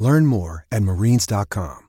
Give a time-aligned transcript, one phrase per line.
[0.00, 1.86] Learn more at marines.com.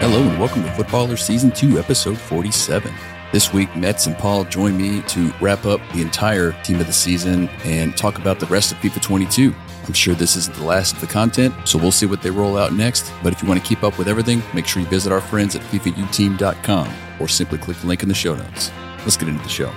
[0.00, 2.94] Hello and welcome to FUT Ballerz Season 2, Episode 47.
[3.32, 6.92] This week, Metz and Paul join me to wrap up the entire team of the
[6.92, 9.54] season and talk about the rest of FIFA 22.
[9.86, 12.56] I'm sure this isn't the last of the content, so we'll see what they roll
[12.56, 13.12] out next.
[13.24, 15.56] But if you want to keep up with everything, make sure you visit our friends
[15.56, 18.70] at FIFAUteam.com or simply click the link in the show notes.
[19.00, 19.74] Let's get into the show.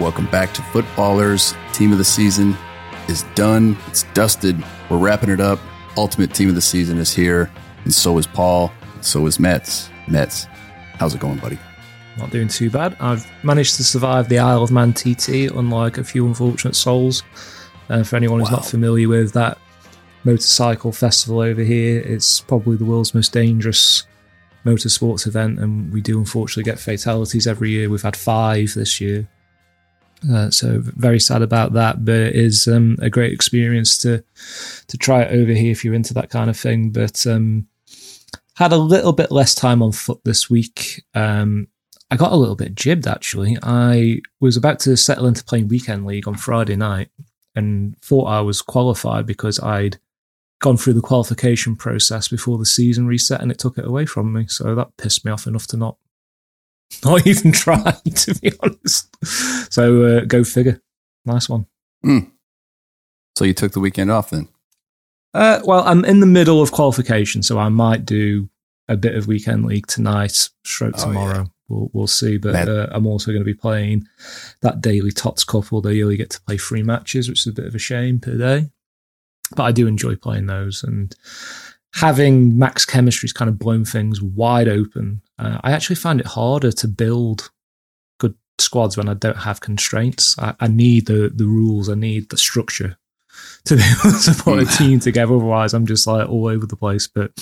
[0.00, 1.54] Welcome back to FUT Ballerz.
[1.74, 2.56] Team of the season
[3.08, 3.76] is done.
[3.86, 4.62] It's dusted.
[4.88, 5.60] We're wrapping it up.
[5.96, 7.50] Ultimate team of the season is here,
[7.84, 8.72] and so is Paul.
[9.02, 9.90] So is Metz.
[10.08, 10.46] Metz,
[10.94, 11.58] how's it going, buddy?
[12.16, 12.96] Not doing too bad.
[12.98, 17.22] I've managed to survive the Isle of Man TT, unlike a few unfortunate souls.
[17.90, 18.56] Uh, for anyone who's Wow.
[18.58, 19.58] not familiar with that
[20.24, 24.04] motorcycle festival over here, it's probably the world's most dangerous
[24.64, 27.90] motorsports event, and we do unfortunately get fatalities every year.
[27.90, 29.28] We've had five this year.
[30.28, 34.22] Uh, so very sad about that, but it is um, a great experience to
[34.88, 36.90] to try it over here if you're into that kind of thing.
[36.90, 37.68] But um,
[38.56, 41.02] had a little bit less time on foot this week.
[41.14, 41.68] Um,
[42.10, 43.56] I got a little bit jibbed actually.
[43.62, 47.08] I was about to settle into playing weekend league on Friday night
[47.54, 49.98] and thought I was qualified because I'd
[50.60, 54.32] gone through the qualification process before the season reset and it took it away from
[54.32, 54.46] me.
[54.48, 55.96] So that pissed me off enough to not
[57.04, 59.08] not even try, to be honest.
[59.72, 60.80] So uh, go figure.
[61.24, 61.66] Nice one.
[63.36, 64.48] So you took the weekend off then?
[65.32, 68.48] Uh, well, I'm in the middle of qualification, so I might do
[68.88, 71.46] a bit of weekend league tonight, stroke Oh, tomorrow.
[71.68, 72.36] We'll we'll see.
[72.36, 74.06] But uh, I'm also going to be playing
[74.62, 77.52] that daily Tots Cup, although you only get to play three matches, which is a
[77.52, 78.70] bit of a shame per day.
[79.54, 81.14] But I do enjoy playing those and
[81.94, 85.22] having max chemistry's kind of blown things wide open.
[85.40, 87.50] Uh, I actually find it harder to build
[88.18, 90.38] good squads when I don't have constraints.
[90.38, 91.88] I, I need the the rules.
[91.88, 92.98] I need the structure
[93.64, 95.34] to be able to put a team together.
[95.34, 97.06] Otherwise, I'm just like all over the place.
[97.06, 97.32] But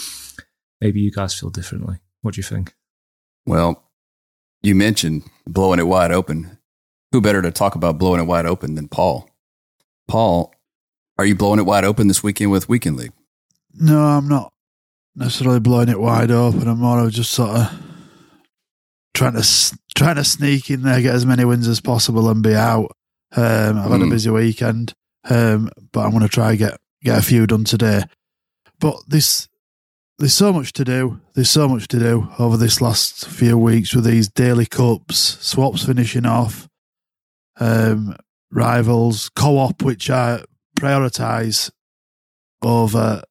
[0.80, 1.96] maybe you guys feel differently.
[2.22, 2.74] What do you think?
[3.46, 3.82] Well,
[4.62, 6.58] you mentioned blowing it wide open.
[7.10, 9.28] Who better to talk about blowing it wide open than Paul?
[10.06, 10.54] Paul,
[11.18, 13.12] are you blowing it wide open this weekend with Weekend League?
[13.74, 14.52] No, I'm not
[15.16, 16.68] necessarily blowing it wide open.
[16.68, 17.87] I'm more of just sort of
[19.14, 22.54] trying to trying to sneak in there, get as many wins as possible, and be
[22.54, 22.92] out.
[23.36, 24.10] Um, I've had a Mm.
[24.10, 24.94] busy weekend,
[25.28, 28.04] um, but I'm going to try get get a few done today.
[28.80, 29.48] But this
[30.18, 31.20] there's so much to do.
[31.34, 35.84] There's so much to do over this last few weeks with these daily cups, swaps
[35.84, 36.68] finishing off,
[37.60, 38.16] um,
[38.50, 40.42] rivals, co-op, which I
[40.76, 41.70] prioritise
[42.62, 43.22] over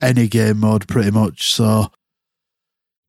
[0.00, 1.50] any game mode pretty much.
[1.52, 1.90] So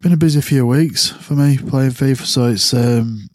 [0.03, 2.25] been a busy few weeks for me playing FIFA.
[2.25, 3.29] So it's um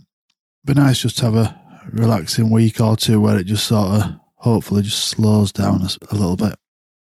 [0.66, 1.58] been nice just to have a
[1.90, 5.80] relaxing week or two where it just sort of hopefully just slows down
[6.10, 6.54] a little bit.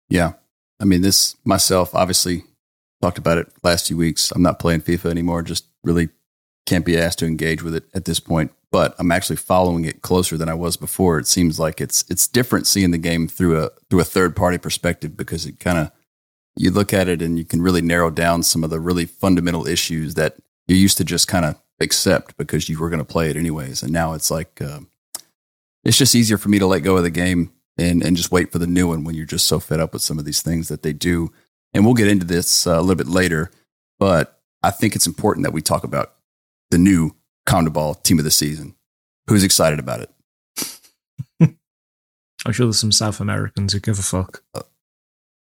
[0.08, 0.32] Yeah.
[0.80, 2.44] I mean, this myself obviously
[3.02, 4.30] talked about it last few weeks.
[4.30, 5.42] I'm not playing FIFA anymore.
[5.42, 6.08] Just really
[6.64, 8.52] can't be asked to engage with it at this point.
[8.70, 11.18] But I'm actually following it closer than I was before.
[11.18, 14.56] It seems like it's it's different seeing the game through a through a third party
[14.56, 15.92] perspective because it kind of
[16.56, 19.66] you look at it and you can really narrow down some of the really fundamental
[19.66, 20.36] issues that
[20.66, 23.82] you used to just kind of accept because you were going to play it anyways.
[23.82, 24.88] And now it's like um
[25.84, 28.52] it's just easier for me to let go of the game and and just wait
[28.52, 30.68] for the new one when you're just so fed up with some of these things
[30.68, 31.32] that they do.
[31.74, 33.50] And we'll get into this uh, a little bit later,
[33.98, 36.14] but I think it's important that we talk about
[36.70, 37.14] the new
[37.44, 38.74] Ball team of the season.
[39.26, 40.10] Who's excited about it?
[42.46, 44.42] I'm sure there's some South Americans who give a fuck.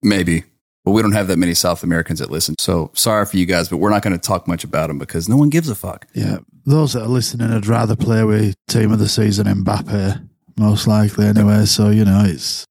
[0.01, 0.43] Maybe,
[0.87, 2.55] but we don't have that many South Americans that listen.
[2.59, 5.27] So sorry for you guys, but we're not going to talk much about them because
[5.27, 6.07] no one gives a fuck.
[6.13, 10.25] Yeah, those that are listening would rather play with team of the season Mbappe,
[10.57, 11.65] most likely anyway.
[11.65, 12.65] So you know it's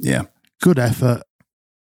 [0.00, 0.22] Yeah,
[0.62, 1.22] good effort,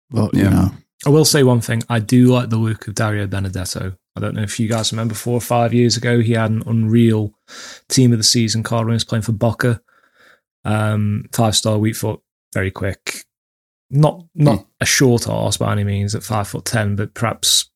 [0.09, 0.43] but Yeah.
[0.45, 0.71] you know
[1.05, 1.83] I will say one thing.
[1.89, 3.97] I do like the look of Dario Benedetto.
[4.15, 6.63] I don't know if you guys remember four or five years ago, he had an
[6.65, 7.33] unreal
[7.89, 9.81] team of the season card when he was playing for Boca.
[10.63, 12.21] Um, five star weak foot,
[12.53, 13.25] very quick.
[13.95, 14.65] Not not Hmm.
[14.81, 17.69] a short arse by any means at five foot ten, but perhaps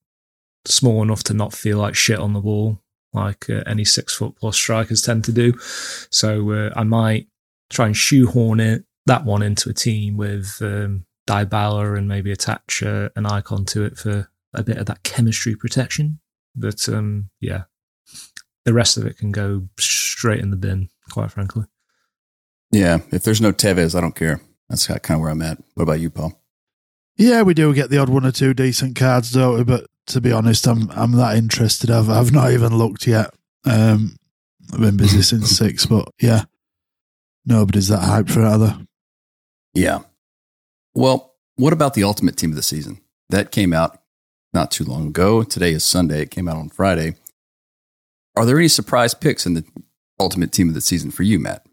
[0.66, 2.82] small enough to not feel like shit on the ball,
[3.14, 5.54] like uh, any six foot plus strikers tend to do.
[6.10, 7.28] So uh, I might
[7.70, 12.82] try and shoehorn it that one into a team with um, Dybala and maybe attach
[12.84, 16.20] uh, an icon to it for a bit of that chemistry protection.
[16.56, 17.66] But um, yeah,
[18.66, 21.66] the rest of it can go straight in the bin, quite frankly.
[22.72, 24.42] Yeah, if there's no Tevez, I don't care.
[24.70, 25.60] That's kind of where I'm at.
[25.76, 26.40] What about you, Paul?
[27.18, 29.64] Yeah, we do get the odd one or two decent cards, don't we?
[29.64, 31.90] But to be honest, I'm I'm that interested.
[31.90, 33.34] I've I've not even looked yet.
[33.66, 34.18] Um,
[34.74, 36.44] I've been busy since six, but yeah,
[37.46, 38.78] nobody's that hyped for it either.
[39.74, 40.00] Yeah.
[40.94, 43.00] Well, what about the ultimate team of the season?
[43.30, 44.00] That came out
[44.54, 45.44] not too long ago.
[45.44, 46.22] Today is Sunday.
[46.22, 47.16] It came out on Friday.
[48.36, 49.66] Are there any surprise picks in the
[50.20, 51.67] ultimate team of the season for you, Matt?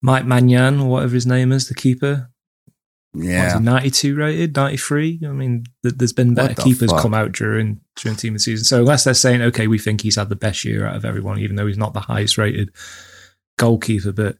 [0.00, 2.30] Mike Maignan, or whatever his name is, the keeper.
[3.14, 5.20] Yeah, ninety-two rated, ninety-three.
[5.24, 7.02] I mean, th- there's been better keepers fuck?
[7.02, 8.64] come out during during team of the season.
[8.64, 11.38] So unless they're saying, okay, we think he's had the best year out of everyone,
[11.38, 12.70] even though he's not the highest rated
[13.58, 14.36] goalkeeper, but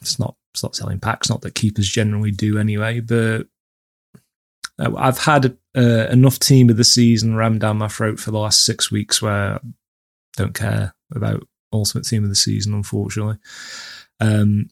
[0.00, 1.30] it's not it's not selling packs.
[1.30, 3.46] Not that keepers generally do anyway, but
[4.78, 8.64] I've had uh, enough team of the season rammed down my throat for the last
[8.64, 9.58] six weeks where I
[10.36, 13.38] don't care about ultimate team of the season, unfortunately.
[14.20, 14.68] Um,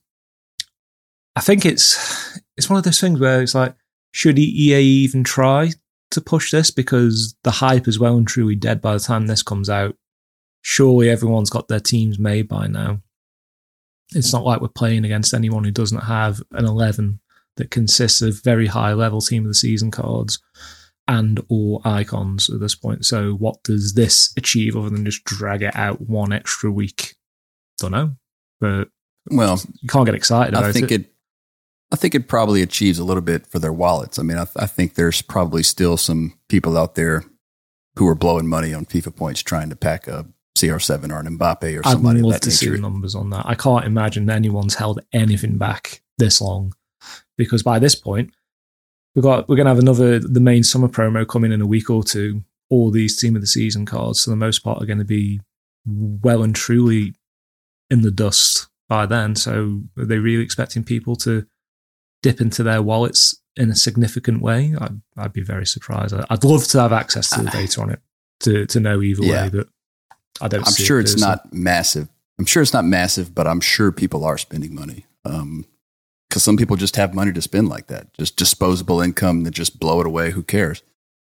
[1.39, 3.77] I think it's it's one of those things where it's like,
[4.11, 5.71] should EA even try
[6.11, 9.45] to push this because the hype is well and truly dead by the time this
[9.45, 9.95] comes out.
[10.63, 13.03] Surely everyone's got their teams made by now.
[14.17, 17.21] It's not like we're playing against anyone who doesn't have an 11
[17.57, 20.41] that consists of very high level team of the season cards
[21.07, 23.07] and or icons at this point.
[23.07, 27.15] So what does this achieve other than just drag it out one extra week?
[27.79, 28.17] Don't know.
[28.61, 28.89] But
[29.31, 31.03] well, you can't get excited I think it.
[31.03, 31.15] it
[31.91, 34.19] I think it probably achieves a little bit for their wallets.
[34.19, 37.25] I mean, I, th- I, think there's probably still some people out there
[37.97, 40.27] who are blowing money on FIFA points trying to pack a
[40.59, 42.19] CR7 or an Mbappe or somebody.
[42.19, 42.77] I'd love that to nature.
[42.77, 43.47] see numbers on that.
[43.47, 46.75] I can't imagine anyone's held anything back this long
[47.37, 48.33] because by this point,
[49.15, 51.89] we've got we're going to have another the main summer promo coming in a week
[51.89, 52.45] or two.
[52.71, 55.41] All these team of the season cards, for the most part, are going to be
[55.87, 57.15] well and truly
[57.89, 59.37] in the dust by then.
[59.37, 61.47] So, are they really expecting people to
[62.23, 66.15] dip into their wallets in a significant way, I'd, I'd be very surprised.
[66.15, 68.01] I'd love to have access to the data on it
[68.41, 69.45] to, to know either yeah.
[69.45, 69.69] way, but
[70.41, 70.67] I don't.
[70.67, 72.09] I'm sure it it's not massive.
[72.39, 75.07] I'm sure it's not massive, but I'm sure people are spending money.
[75.25, 75.67] Um,
[76.29, 79.81] because some people just have money to spend like that, just disposable income that just
[79.81, 80.31] blow it away.
[80.31, 80.83] Who cares?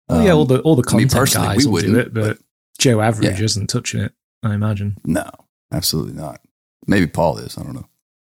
[0.10, 2.38] Um, yeah, all the all the content I mean, guys will do it, but, but
[2.80, 3.46] Joe Average yeah.
[3.46, 4.14] isn't touching it.
[4.44, 4.98] I imagine.
[5.06, 5.30] No,
[5.72, 6.42] absolutely not.
[6.86, 7.58] Maybe Paul is.
[7.58, 7.88] I don't know.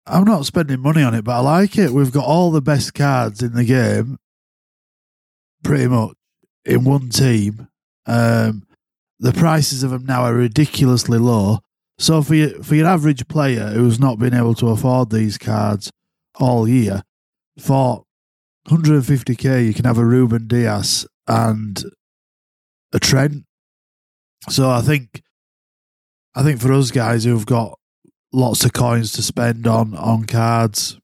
[0.06, 1.90] I'm not spending money on it, but I like it.
[1.90, 4.18] We've got all the best cards in the game,
[5.62, 6.12] pretty much
[6.64, 7.68] in one team.
[8.06, 8.66] Um,
[9.18, 11.60] the prices of them now are ridiculously low.
[11.98, 15.90] So for your, for your average player who's not been able to afford these cards
[16.38, 17.02] all year,
[17.58, 18.04] for
[18.68, 21.82] 150k you can have a Ruben Dias and
[22.92, 23.44] a Trent.
[24.50, 25.22] So I think
[26.34, 27.78] I think for us guys who've got
[28.34, 30.98] lots of coins to spend on on cards.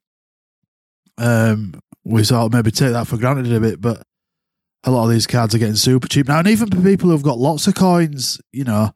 [1.17, 4.03] Um, we sort of maybe take that for granted a bit, but
[4.83, 6.39] a lot of these cards are getting super cheap now.
[6.39, 8.91] And even for people who've got lots of coins, you know,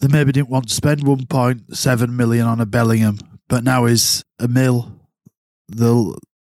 [0.00, 4.48] they maybe didn't want to spend 1.7 million on a Bellingham, but now is a
[4.48, 5.00] mill.
[5.68, 6.16] They'll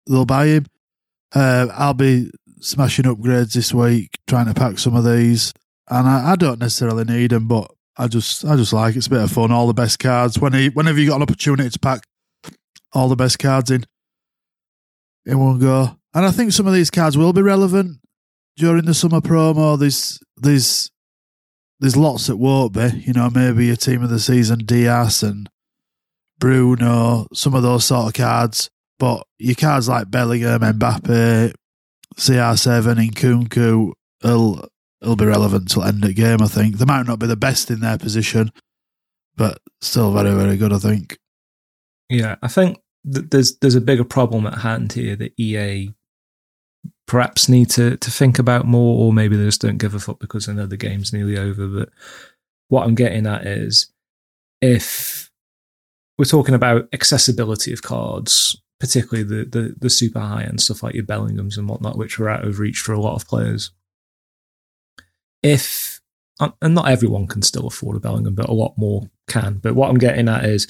[0.07, 0.65] they'll buy him.
[1.33, 5.53] Uh, I'll be smashing upgrades this week, trying to pack some of these,
[5.89, 7.71] and I, I don't necessarily need them, but
[8.01, 8.97] I just I just like it.
[8.97, 9.51] it's a bit of fun.
[9.51, 10.39] All the best cards.
[10.39, 12.03] When he, whenever you got an opportunity to pack
[12.93, 13.85] all the best cards in
[15.23, 17.99] in one go, and I think some of these cards will be relevant
[18.57, 19.77] during the summer promo.
[19.77, 20.89] There's there's
[21.79, 23.03] there's lots that won't be.
[23.05, 25.47] You know, maybe a team of the season, Dias and
[26.39, 28.71] Bruno, some of those sort of cards.
[28.97, 31.53] But your cards like Bellingham, Mbappe,
[32.17, 33.91] CR7, Nkunku
[34.23, 34.67] will
[35.01, 36.41] it'll be relevant till end of game.
[36.41, 38.51] I think they might not be the best in their position,
[39.35, 40.73] but still very very good.
[40.73, 41.17] I think.
[42.09, 42.79] Yeah, I think
[43.11, 45.93] th- there's there's a bigger problem at hand here that EA
[47.07, 50.19] perhaps need to to think about more, or maybe they just don't give a fuck
[50.19, 51.67] because they know the game's nearly over.
[51.67, 51.89] But
[52.67, 53.91] what I'm getting at is
[54.61, 55.31] if
[56.17, 60.93] we're talking about accessibility of cards, particularly the the, the super high end stuff like
[60.93, 63.71] your Bellinghams and whatnot, which are out of reach for a lot of players
[65.43, 66.01] if
[66.39, 69.55] um, and not everyone can still afford a Bellingham, but a lot more can.
[69.55, 70.67] But what I'm getting at is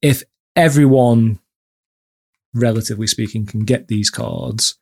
[0.00, 0.22] if
[0.56, 1.38] everyone,
[2.54, 4.78] relatively speaking, can get these cards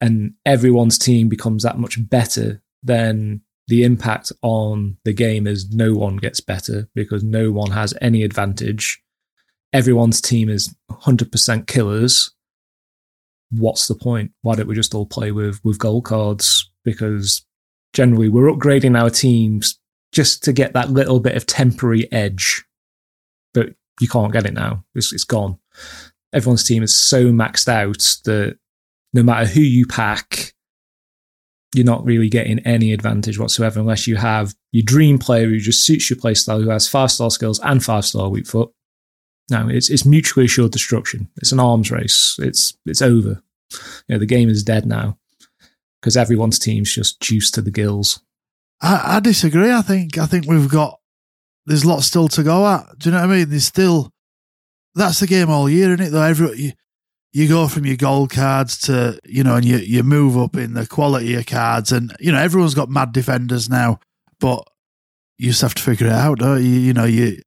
[0.00, 5.94] and everyone's team becomes that much better, then the impact on the game is no
[5.94, 9.02] one gets better because no one has any advantage
[9.72, 12.32] everyone's team is 100% killers,
[13.50, 14.32] what's the point?
[14.42, 16.70] Why don't we just all play with with gold cards?
[16.84, 17.44] Because
[17.92, 19.78] generally we're upgrading our teams
[20.12, 22.64] just to get that little bit of temporary edge,
[23.54, 24.84] but you can't get it now.
[24.94, 25.58] It's, it's gone.
[26.32, 28.58] Everyone's team is so maxed out that
[29.12, 30.54] no matter who you pack,
[31.74, 35.84] you're not really getting any advantage whatsoever unless you have your dream player who just
[35.84, 38.72] suits your playstyle, who has five star skills and five star weak foot.
[39.50, 41.28] No, it's it's mutually assured destruction.
[41.36, 42.36] It's an arms race.
[42.40, 43.42] It's it's over.
[44.08, 45.19] You know, the game is dead now
[46.00, 48.20] because everyone's team's just juiced to the gills.
[48.80, 49.70] I, I disagree.
[49.70, 50.98] I think I think we've got
[51.66, 52.98] there's lots still to go at.
[52.98, 53.50] Do you know what I mean?
[53.50, 54.10] There's still
[54.94, 56.10] that's the game all year, isn't it?
[56.10, 56.72] Though every you,
[57.32, 60.74] you go from your gold cards to you know, and you you move up in
[60.74, 64.00] the quality of cards, and you know everyone's got mad defenders now,
[64.40, 64.66] but
[65.38, 66.70] you just have to figure it out, don't you?
[66.70, 67.40] You know, you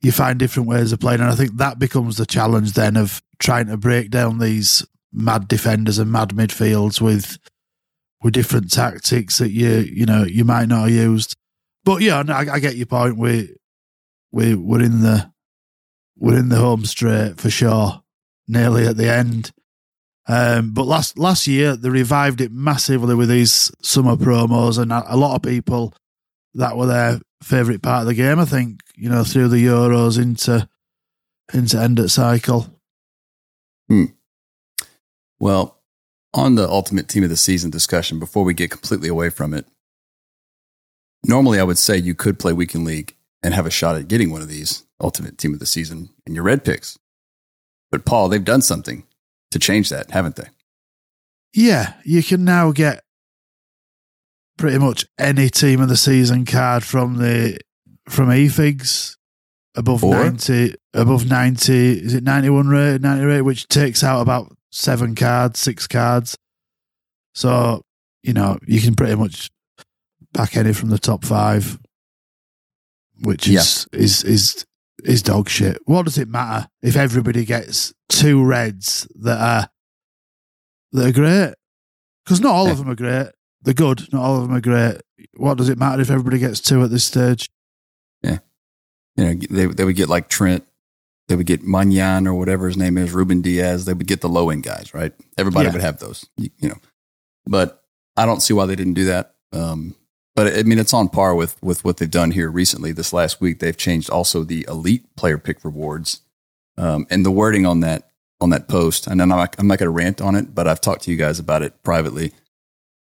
[0.00, 3.22] you find different ways of playing, and I think that becomes the challenge then of
[3.38, 7.38] trying to break down these mad defenders and mad midfields with
[8.22, 11.36] with different tactics that you you know you might not have used.
[11.84, 13.18] But yeah, I, I get your point.
[13.18, 13.54] We
[14.30, 15.32] we we're in the
[16.16, 18.02] we're in the home straight for sure,
[18.46, 19.50] nearly at the end.
[20.28, 25.14] Um, but last last year they revived it massively with these summer promos, and a,
[25.14, 25.92] a lot of people
[26.54, 28.38] that were their favourite part of the game.
[28.38, 30.68] I think you know through the Euros into
[31.52, 32.68] into end at cycle.
[33.88, 34.04] Hmm.
[35.40, 35.81] Well,
[36.34, 39.66] on the ultimate team of the season discussion, before we get completely away from it,
[41.26, 44.30] normally I would say you could play weekend league and have a shot at getting
[44.30, 46.98] one of these ultimate team of the season in your red picks.
[47.90, 49.04] But Paul, they've done something
[49.50, 50.48] to change that, haven't they?
[51.54, 53.02] Yeah, you can now get
[54.56, 57.58] pretty much any team of the season card from the
[58.08, 59.16] from eFigs
[59.74, 64.22] above Or- ninety above ninety is it ninety one rate, ninety rate, which takes out
[64.22, 66.36] about seven cards, six cards.
[67.34, 67.82] So,
[68.22, 69.50] you know, you can pretty much
[70.32, 71.78] back any from the top five.
[73.20, 74.66] Which is is is
[75.04, 75.78] is dog shit.
[75.84, 79.68] What does it matter if everybody gets two reds that are
[80.92, 81.54] that are great?
[82.24, 83.28] Because not all of them are great.
[83.62, 84.12] They're good.
[84.12, 85.00] Not all of them are great.
[85.34, 87.48] What does it matter if everybody gets two at this stage?
[88.22, 88.38] Yeah,
[89.16, 90.64] you know, they, they would get like Trent,
[91.28, 93.84] they would get Maignan or whatever his name is, Ruben Dias.
[93.84, 95.12] They would get the low end guys, right?
[95.38, 95.72] Everybody Yeah.
[95.72, 96.78] would have those, you, you know.
[97.46, 97.82] But
[98.16, 99.34] I don't see why they didn't do that.
[99.52, 99.94] Um,
[100.34, 102.92] but I mean, it's on par with with what they've done here recently.
[102.92, 106.20] This last week, they've changed also the elite player pick rewards,
[106.78, 108.08] um, and the wording on that
[108.40, 109.06] on that post.
[109.06, 111.16] And I'm not, I'm not going to rant on it, but I've talked to you
[111.16, 112.32] guys about it privately.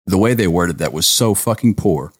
[0.06, 2.12] The way they worded that was so fucking poor.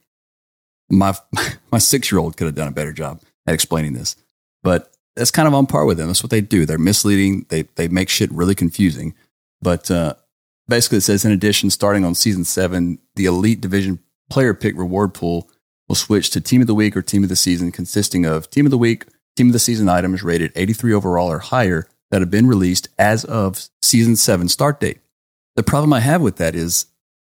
[0.91, 1.15] My
[1.73, 4.17] my six year old could have done a better job at explaining this,
[4.63, 6.07] but that's kind of on par with them.
[6.07, 6.65] That's what they do.
[6.65, 7.47] They're misleading.
[7.49, 9.15] They they make shit really confusing.
[9.63, 10.15] But uh,
[10.69, 13.99] basically, it says in addition, starting on season seven, the elite division
[14.31, 15.49] player pick reward pool
[15.89, 18.65] will switch to team of the week or team of the season, consisting of team
[18.65, 22.31] of the week, team of the season items rated 83 overall or higher that have
[22.31, 25.01] been released as of season seven start date.
[25.57, 26.87] The problem I have with that is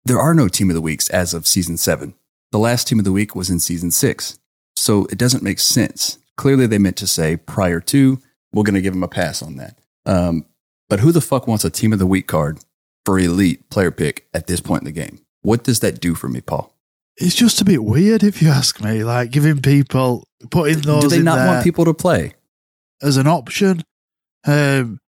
[0.05, 2.13] there are no team of the weeks as of season seven.
[2.51, 4.39] The last team of the week was in season six.
[4.75, 6.19] So it doesn't make sense.
[6.37, 8.19] Clearly, they meant to say prior to,
[8.51, 9.77] we're going to give them a pass on that.
[10.05, 10.45] Um,
[10.89, 12.59] but who the fuck wants a team of the week card
[13.05, 15.19] for elite player pick at this point in the game?
[15.41, 16.73] What does that do for me, Paul?
[17.17, 19.03] It's just a bit weird if you ask me.
[19.03, 22.33] Like giving people putting those Do they not want people to play?
[23.01, 23.83] as an option.
[24.45, 24.99] Um,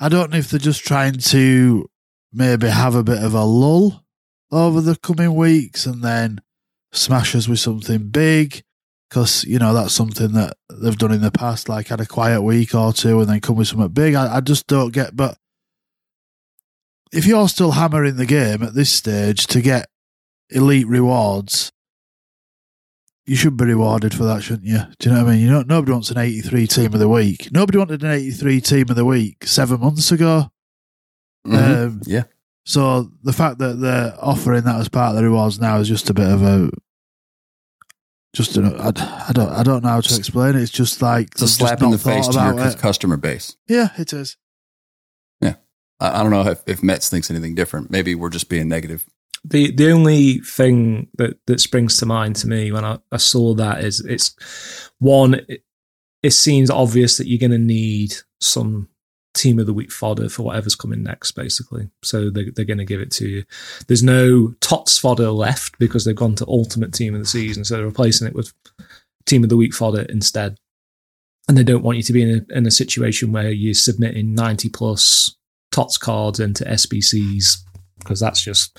[0.00, 1.88] I don't know if they're just trying to
[2.32, 4.04] maybe have a bit of a lull
[4.50, 6.40] over the coming weeks and then
[6.92, 8.62] smash us with something big.
[9.12, 12.40] Because you know that's something that they've done in the past, like had a quiet
[12.40, 14.14] week or two and then come with something big.
[14.14, 15.14] I, I just don't get.
[15.14, 15.36] But
[17.12, 19.90] if you're still hammering the game at this stage to get
[20.48, 21.72] elite rewards,
[23.26, 24.80] you should be rewarded for that, shouldn't you?
[24.98, 25.44] Do you know what I mean?
[25.44, 27.50] You know, nobody wants an 83 team of the week.
[27.52, 30.50] Nobody wanted an 83 team of the week seven months ago.
[31.46, 31.86] Mhm.
[31.86, 32.22] Um, yeah.
[32.64, 36.08] so the fact that they're offering that as part of the rewards now is just
[36.08, 36.70] a bit of a,
[38.32, 38.88] just an, I,
[39.28, 40.62] I don't I don't know how to explain it.
[40.62, 42.78] It's just like It's a slap in the face thought to your it.
[42.78, 43.56] customer base.
[43.68, 44.36] Yeah, it is.
[46.02, 47.90] I, I don't know if, if Metz thinks anything different.
[47.90, 49.06] Maybe we're just being negative.
[49.44, 53.54] The the only thing that, that springs to mind to me when I, I saw
[53.54, 55.34] that is it's one.
[55.48, 55.62] It,
[56.22, 58.88] it seems obvious that you're going to need some
[59.34, 61.88] team of the week fodder for whatever's coming next, basically.
[62.02, 63.44] So they, they're going to give it to you.
[63.86, 67.76] There's no tots fodder left because they've gone to ultimate team of the season, so
[67.76, 68.52] they're replacing it with
[69.26, 70.58] team of the week fodder instead.
[71.48, 74.34] and they don't want you to be in a, in a situation where you're submitting
[74.34, 75.36] 90 plus
[75.70, 77.58] TOTS cards into SBCs
[77.98, 78.78] because that's just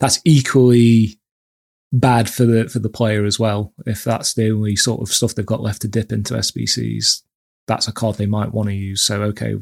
[0.00, 1.18] that's equally
[1.92, 3.72] bad for the for the player as well.
[3.86, 7.22] If that's the only sort of stuff they've got left to dip into SBCs,
[7.66, 9.02] that's a card they might want to use.
[9.02, 9.56] So okay,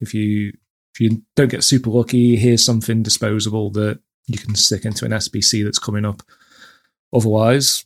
[0.00, 0.52] if you
[0.94, 5.12] if you don't get super lucky, here's something disposable that you can stick into an
[5.12, 6.22] SBC that's coming up.
[7.12, 7.84] Otherwise,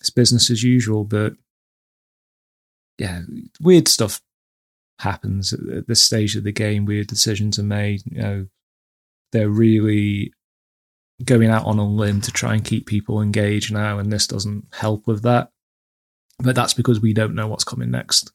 [0.00, 1.04] it's business as usual.
[1.04, 1.34] But
[2.98, 3.22] yeah,
[3.60, 4.20] weird stuff
[4.98, 6.84] happens at this stage of the game.
[6.84, 8.02] Weird decisions are made.
[8.06, 8.46] You know,
[9.32, 10.32] they're really
[11.24, 14.66] going out on a limb to try and keep people engaged now, and this doesn't
[14.72, 15.50] help with that.
[16.38, 18.32] But that's because we don't know what's coming next.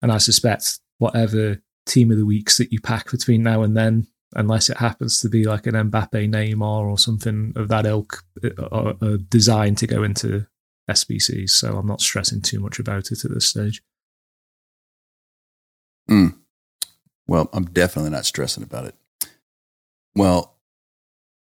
[0.00, 4.06] And I suspect whatever team of the weeks that you pack between now and then,
[4.36, 8.68] unless it happens to be like an Mbappe Neymar or something of that ilk, uh,
[8.70, 10.46] are, are designed to go into
[10.88, 11.50] SBCs.
[11.50, 13.82] So I'm not stressing too much about it at this stage.
[16.08, 16.36] Mm.
[17.26, 18.94] Well, I'm definitely not stressing about it.
[20.14, 20.56] Well,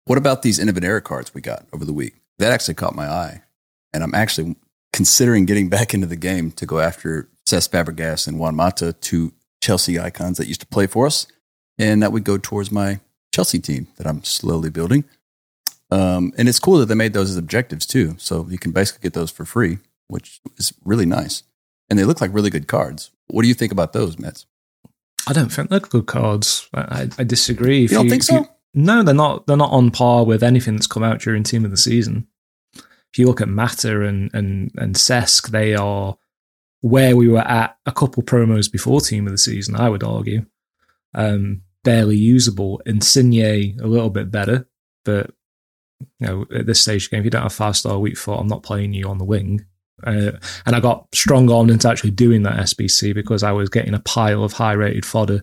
[0.06, 2.14] what about these Innovative Era cards we got over the week?
[2.38, 3.42] That actually caught my eye.
[3.92, 4.56] And I'm actually
[4.94, 9.32] considering getting back into the game to go after Cesc Fabregas and Juan Mata, two
[9.60, 11.26] Chelsea icons that used to play for us.
[11.78, 13.00] And that would go towards my
[13.34, 15.04] Chelsea team that I'm slowly building.
[15.90, 18.14] Um, and it's cool that they made those as objectives too.
[18.18, 21.42] So you can basically get those for free, which is really nice.
[21.90, 23.10] And they look like really good cards.
[23.26, 24.46] What do you think about those, Metz?
[25.26, 26.68] I don't think they're good cards.
[26.74, 27.84] I, I disagree.
[27.84, 28.34] If you don't you, think so?
[28.34, 29.46] You, no, they're not.
[29.46, 32.26] They're not on par with anything that's come out during Team of the Season.
[32.74, 36.18] If you look at Mata and and and Cesc, they are
[36.84, 39.74] where we were at a couple promos before Team of the Season.
[39.74, 40.44] I would argue,
[41.14, 42.82] um, barely usable.
[42.84, 44.68] Insigne a little bit better,
[45.02, 45.30] but
[46.20, 48.18] you know at this stage of the game, if you don't have five star weak
[48.18, 49.64] foot, I'm not playing you on the wing.
[50.06, 50.32] Uh,
[50.66, 54.00] and I got strong on into actually doing that SBC because I was getting a
[54.00, 55.42] pile of high rated fodder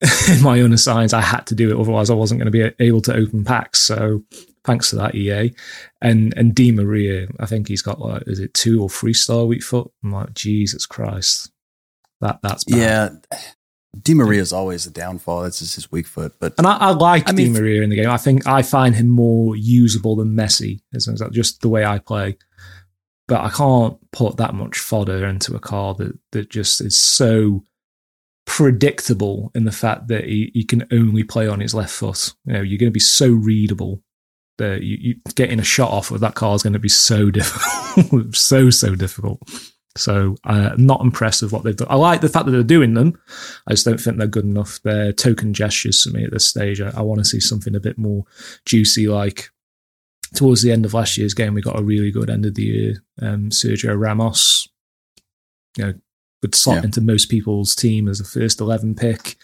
[0.28, 1.12] in my own unassigned.
[1.12, 3.80] I had to do it, otherwise I wasn't going to be able to open packs.
[3.80, 4.22] So
[4.64, 5.52] thanks to that EA
[6.00, 7.28] and and Di Maria.
[7.40, 9.90] I think he's got like is it two or three star weak foot?
[10.02, 11.50] I'm like Jesus Christ,
[12.20, 12.78] that that's bad.
[12.78, 13.38] yeah.
[14.00, 15.42] Di Maria is always a downfall.
[15.42, 16.32] That's just his weak foot.
[16.40, 18.08] But and I, I like I mean, Di Maria in the game.
[18.08, 20.80] I think I find him more usable than Messi.
[20.94, 22.38] As just the way I play
[23.32, 27.64] but I can't put that much fodder into a car that, that just is so
[28.44, 32.34] predictable in the fact that he, he can only play on his left foot.
[32.44, 34.02] You know, you're going to be so readable
[34.62, 37.30] that you, you getting a shot off with that car is going to be so
[37.30, 39.40] difficult, so so difficult.
[39.96, 41.88] So uh, not impressed with what they've done.
[41.90, 43.20] I like the fact that they're doing them.
[43.66, 44.80] I just don't think they're good enough.
[44.82, 46.80] They're token gestures for me at this stage.
[46.80, 48.24] I, I want to see something a bit more
[48.64, 49.50] juicy, like
[50.34, 52.62] towards the end of last year's game, we got a really good end of the
[52.62, 53.04] year.
[53.20, 54.68] Um, Sergio Ramos,
[55.76, 55.94] you know,
[56.40, 56.84] would slot yeah.
[56.84, 59.36] into most people's team as a first 11 pick.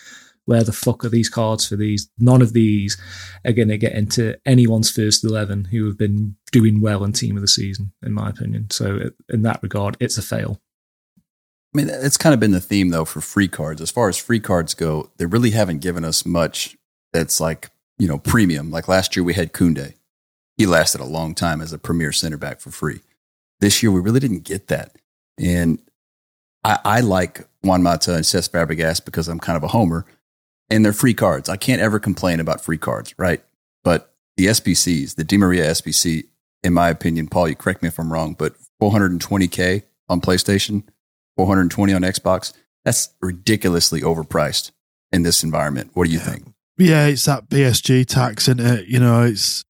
[0.49, 2.11] Where the fuck are these cards for these?
[2.19, 2.97] None of these
[3.45, 7.37] are going to get into anyone's first 11 who have been doing well in team
[7.37, 8.71] of the season, in my opinion.
[8.71, 10.61] So, uh, in that regard, it's a fail.
[11.75, 13.81] I mean, it's kind of been the theme, though, for free cards.
[13.81, 16.77] As far as free cards go, they really haven't given us much
[17.13, 18.71] that's like, you know, premium.
[18.71, 19.95] Like last year, we had Koundé
[20.59, 23.01] he lasted a long time as a premier center back for free.
[23.61, 24.97] This year, we really didn't get that.
[25.39, 25.79] And
[26.65, 30.05] I, I like Juan Mata and Cesc Fabregas because I'm kind of a homer
[30.71, 31.49] and they're free cards.
[31.49, 33.43] I can't ever complain about free cards, right?
[33.85, 36.25] But the SBCs, the Di Maria SBC,
[36.63, 40.85] in my opinion, Paul, you correct me if I'm wrong, but 420K on PlayStation,
[41.37, 42.53] 420 on Xbox,
[42.85, 44.73] that's ridiculously overpriced
[45.13, 45.91] in this environment.
[45.95, 46.25] What do you yeah.
[46.25, 46.53] think?
[46.79, 48.87] Yeah, it's that BSG tax, isn't it?
[48.87, 49.65] You know, it's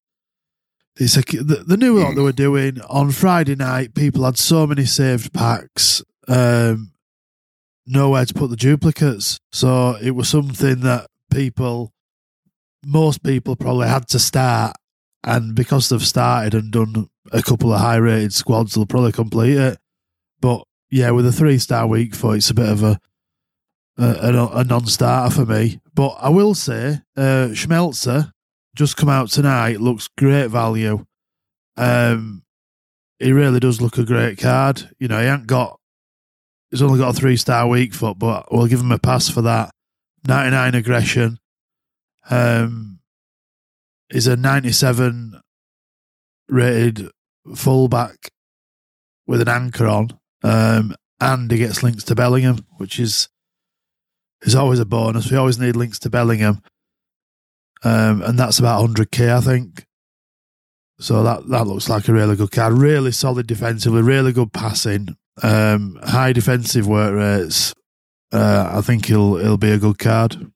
[0.97, 3.95] it's a, the, the new lot they were doing on Friday night.
[3.95, 6.93] People had so many saved packs, um,
[7.89, 9.39] nowhere to put the duplicates.
[9.53, 11.93] So it was something that people,
[12.85, 14.77] most people probably had to start.
[15.25, 19.57] And because they've started and done a couple of high rated squads, they'll probably complete
[19.57, 19.79] it.
[20.41, 23.01] But yeah, with a three star week for it's a bit of a
[23.99, 25.81] a, a non starter for me.
[25.95, 28.33] But I will say, uh, Schmelzer
[28.77, 29.81] just come out tonight.
[29.81, 31.05] Looks great value.
[31.77, 32.45] Um,
[33.19, 34.89] he really does look a great card.
[34.99, 35.78] You know, he ain't got.
[36.71, 39.43] He's only got a three star weak foot, but we'll give him a pass for
[39.43, 39.71] that.
[40.27, 41.39] Ninety nine aggression.
[42.31, 43.01] Um,
[44.11, 45.41] he's a ninety seven
[46.49, 47.09] rated
[47.55, 48.31] fullback
[49.27, 50.19] with an anchor on.
[50.43, 53.29] Um, and he gets links to Bellingham, which is
[54.43, 55.31] is always a bonus.
[55.31, 56.63] We always need links to Bellingham
[57.83, 59.85] um, and that's about 100k, I think.
[61.01, 62.73] So that that looks like a really good card.
[62.73, 65.17] Really solid defensively, really good passing.
[65.43, 67.75] Um, high defensive work rates.
[68.33, 70.51] Uh, I think he'll he'll be a good card.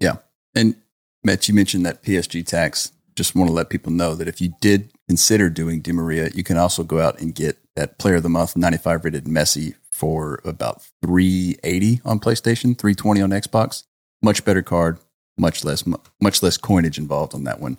[0.00, 0.16] Yeah.
[0.54, 0.76] And
[1.24, 2.92] Matt, you mentioned that PSG tax.
[3.14, 6.42] Just want to let people know that if you did consider doing Di Maria, you
[6.42, 10.40] can also go out and get that Player of the Month 95 rated Messi for
[10.44, 13.84] about 380 on PlayStation, 320 on Xbox.
[14.22, 14.98] Much better card,
[15.36, 15.84] much less
[16.20, 17.78] much less coinage involved on that one.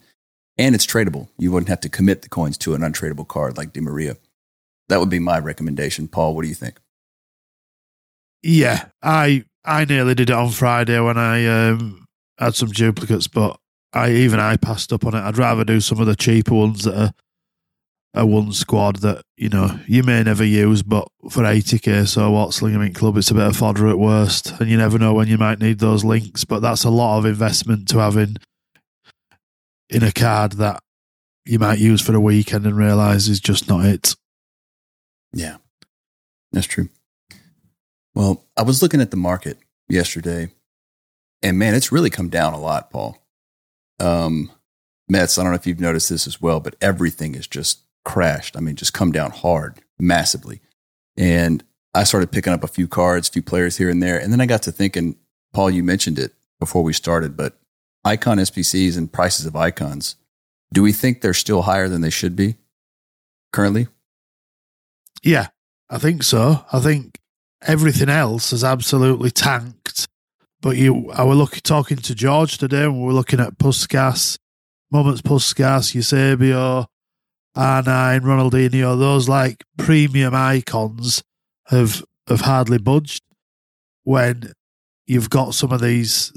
[0.57, 1.29] And it's tradable.
[1.37, 4.17] You wouldn't have to commit the coins to an untradeable card like Di Maria.
[4.89, 6.07] That would be my recommendation.
[6.07, 6.79] Paul, what do you think?
[8.41, 12.05] Yeah, I I nearly did it on Friday when I um,
[12.37, 13.57] had some duplicates, but
[13.93, 15.21] I even I passed up on it.
[15.21, 17.11] I'd rather do some of the cheaper ones that are
[18.15, 22.31] a one squad that you know you may never use, but for eighty k, so
[22.31, 22.49] what?
[22.49, 25.37] Slingerman Club, it's a bit of fodder at worst, and you never know when you
[25.37, 26.43] might need those links.
[26.43, 28.37] But that's a lot of investment to have in
[29.89, 30.81] in a card that
[31.45, 34.15] you might use for a weekend and realize is just not it.
[35.33, 35.57] Yeah,
[36.51, 36.89] that's true.
[38.15, 39.57] Well, I was looking at the market
[39.89, 40.51] yesterday,
[41.41, 43.17] and man, it's really come down a lot, Paul.
[43.99, 44.51] Um,
[45.09, 48.55] Metz, I don't know if you've noticed this as well, but everything has just crashed.
[48.55, 50.61] I mean, just come down hard, massively.
[51.17, 54.17] And I started picking up a few cards, a few players here and there.
[54.19, 55.17] And then I got to thinking,
[55.53, 57.57] Paul, you mentioned it before we started, but
[58.03, 60.15] icon SBCs and prices of icons,
[60.71, 62.55] do we think they're still higher than they should be
[63.51, 63.87] currently?
[65.23, 65.47] Yeah,
[65.89, 66.65] I think so.
[66.71, 67.19] I think
[67.65, 70.07] everything else has absolutely tanked.
[70.61, 74.37] But you, I was looking, talking to George today, and we were looking at Puskas,
[74.91, 76.87] Moments Puskas, Eusebio,
[77.57, 78.97] R9, Ronaldinho.
[78.97, 81.23] Those like premium icons
[81.67, 83.23] have have hardly budged.
[84.03, 84.53] When
[85.05, 86.33] you've got some of these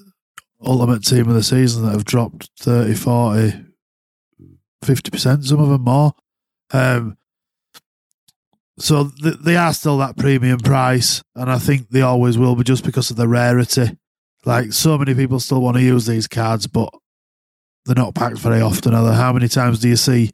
[0.65, 3.65] ultimate team of the season that have dropped 30, 40,
[4.85, 6.13] 50%, some of them more.
[6.73, 7.17] Um,
[8.79, 12.65] so th- they are still that premium price, and I think they always will be
[12.65, 13.97] just because of the rarity.
[14.45, 16.91] Like so many people still want to use these cards, but
[17.85, 18.95] they're not packed very often.
[18.95, 20.33] Are How many times do you see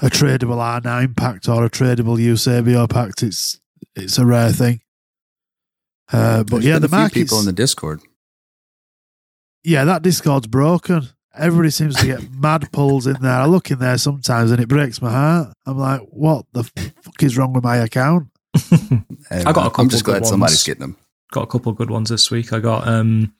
[0.00, 3.22] a tradable R9 packed or a tradable Eusebio packed?
[3.22, 3.60] It's
[3.96, 4.80] it's a rare thing.
[6.12, 8.00] Uh, but There's yeah, the market people in the Discord.
[9.62, 11.08] Yeah, that Discord's broken.
[11.36, 13.32] Everybody seems to get mad pulls in there.
[13.32, 15.54] I look in there sometimes and it breaks my heart.
[15.64, 18.28] I'm like, what the fuck is wrong with my account?
[19.30, 19.82] I got a couple.
[19.82, 20.28] I'm just glad ones.
[20.28, 20.96] somebody's getting them.
[21.30, 22.52] Got a couple of good ones this week.
[22.52, 23.32] I got um,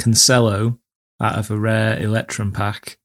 [0.00, 0.78] Cancelo
[1.20, 2.98] out of a rare Electrum pack.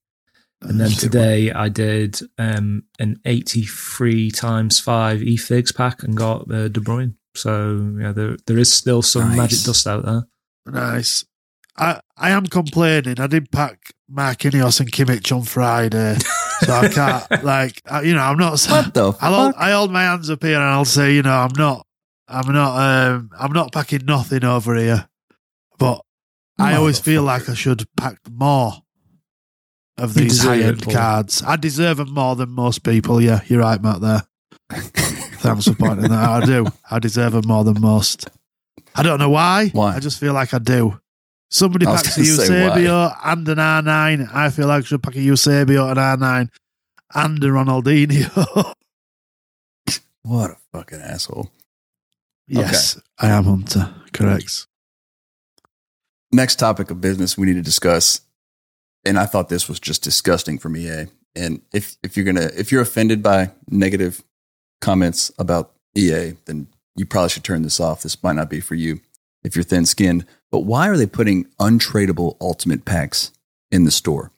[0.62, 6.68] And then today I did um, an 83 times 5 eFigs pack and got uh,
[6.68, 7.16] De Bruyne.
[7.34, 9.38] So yeah, there there is still some nice.
[9.38, 10.28] magic dust out there.
[10.66, 11.26] Nice.
[11.78, 13.20] I, I am complaining.
[13.20, 16.18] I did pack Marquinhos and Kimmich on Friday,
[16.62, 18.62] so I can't like I, you know I'm not.
[18.64, 21.34] What the I'll hold, I hold my hands up here and I'll say you know
[21.34, 21.86] I'm not
[22.28, 25.08] I'm not um, I'm not packing nothing over here,
[25.78, 26.02] but
[26.60, 28.74] I always feel like I should pack more
[29.98, 31.44] of these high end cards.
[31.44, 33.22] I deserve them more than most people.
[33.22, 34.02] Yeah, you're right, Matt.
[34.02, 34.24] There.
[34.72, 36.44] Thanks for pointing that out.
[36.44, 36.68] I do.
[36.90, 38.30] I deserve them more than most.
[38.96, 39.70] I don't know why.
[39.70, 39.96] Why?
[39.96, 41.00] I just feel like I do.
[41.52, 44.34] Somebody packs a Eusebio and an R9.
[44.34, 46.50] I feel like I should pack a Eusebio, an R9,
[47.14, 48.74] and a Ronaldinho.
[50.24, 51.52] what a fucking asshole.
[52.48, 53.06] Yes, okay.
[53.20, 53.94] I am Hunter.
[54.14, 54.68] Correct.
[56.32, 58.22] Next topic of business we need to discuss,
[59.06, 60.90] and I thought this was just disgusting from EA.
[60.90, 61.06] Eh?
[61.36, 64.24] And if if you're gonna if you're offended by negative
[64.80, 68.04] comments about EA, then you probably should turn this off.
[68.04, 69.02] This might not be for you
[69.44, 70.26] if you're thin skinned.
[70.52, 73.32] But why are they putting untradeable ultimate packs
[73.72, 74.32] in the store?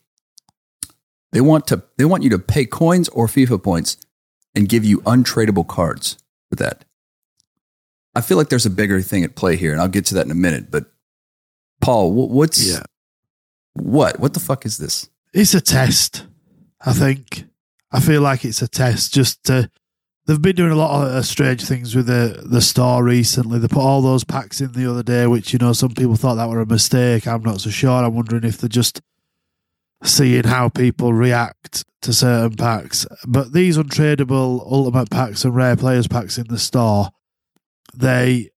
[1.32, 3.96] They want to they want you to pay coins or FIFA points
[4.54, 6.16] and give you untradeable cards
[6.48, 6.84] for that.
[8.14, 10.24] I feel like there's a bigger thing at play here, and I'll get to that
[10.24, 10.70] in a minute.
[10.70, 10.86] But
[11.80, 12.84] Paul, what's yeah.
[13.72, 14.20] what?
[14.20, 15.10] What the fuck is this?
[15.32, 16.24] It's a test.
[16.80, 17.44] I think.
[17.90, 19.70] I feel like it's a test just to
[20.26, 23.58] They've been doing a lot of uh, strange things with the the store recently.
[23.58, 26.36] They put all those packs in the other day, which you know some people thought
[26.36, 27.26] that were a mistake.
[27.26, 28.02] I'm not so sure.
[28.02, 29.02] I'm wondering if they're just
[30.02, 33.06] seeing how people react to certain packs.
[33.26, 37.10] But these untradeable ultimate packs and rare players packs in the store,
[37.94, 38.50] they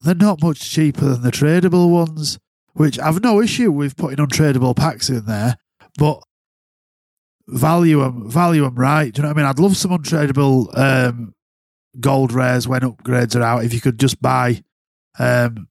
[0.00, 2.38] they're not much cheaper than the tradable ones.
[2.72, 5.56] Which I've no issue with putting untradeable packs in there,
[5.98, 6.22] but
[7.48, 9.12] value them, value them right.
[9.12, 9.46] Do you know what I mean?
[9.46, 11.34] I'd love some untradeable um,
[12.00, 13.64] gold rares when upgrades are out.
[13.64, 14.62] If you could just buy
[15.18, 15.68] um,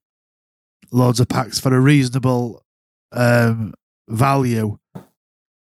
[0.92, 2.64] loads of packs for a reasonable
[3.12, 3.74] um,
[4.08, 4.78] value,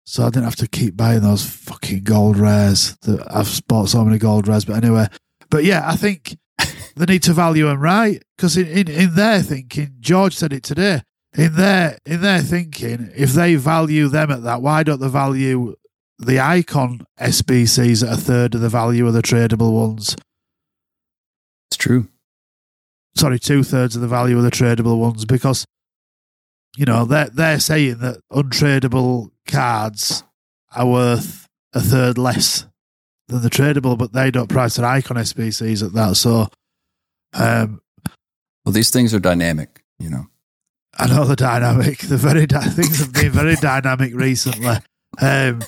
[0.05, 2.97] so I didn't have to keep buying those fucking gold rares.
[3.03, 5.07] That I've bought so many gold rares, but anyway.
[5.49, 6.37] But yeah, I think
[6.95, 10.63] they need to value them right because in, in in their thinking, George said it
[10.63, 11.01] today.
[11.35, 15.75] In their in their thinking, if they value them at that, why don't they value
[16.25, 20.15] the icon SBCs at a third of the value of the tradable ones?
[21.69, 22.07] It's true.
[23.15, 25.65] Sorry, two thirds of the value of the tradable ones because
[26.75, 30.23] you know they're they're saying that untradable cards
[30.75, 32.65] are worth a third less
[33.27, 36.15] than the tradable, but they don't price their icon SBCs at that.
[36.15, 36.47] So,
[37.33, 37.81] um,
[38.65, 40.25] Well, these things are dynamic, you know.
[40.97, 41.99] I know the dynamic.
[42.07, 44.77] The very di- things have been very dynamic recently.
[45.21, 45.61] Um,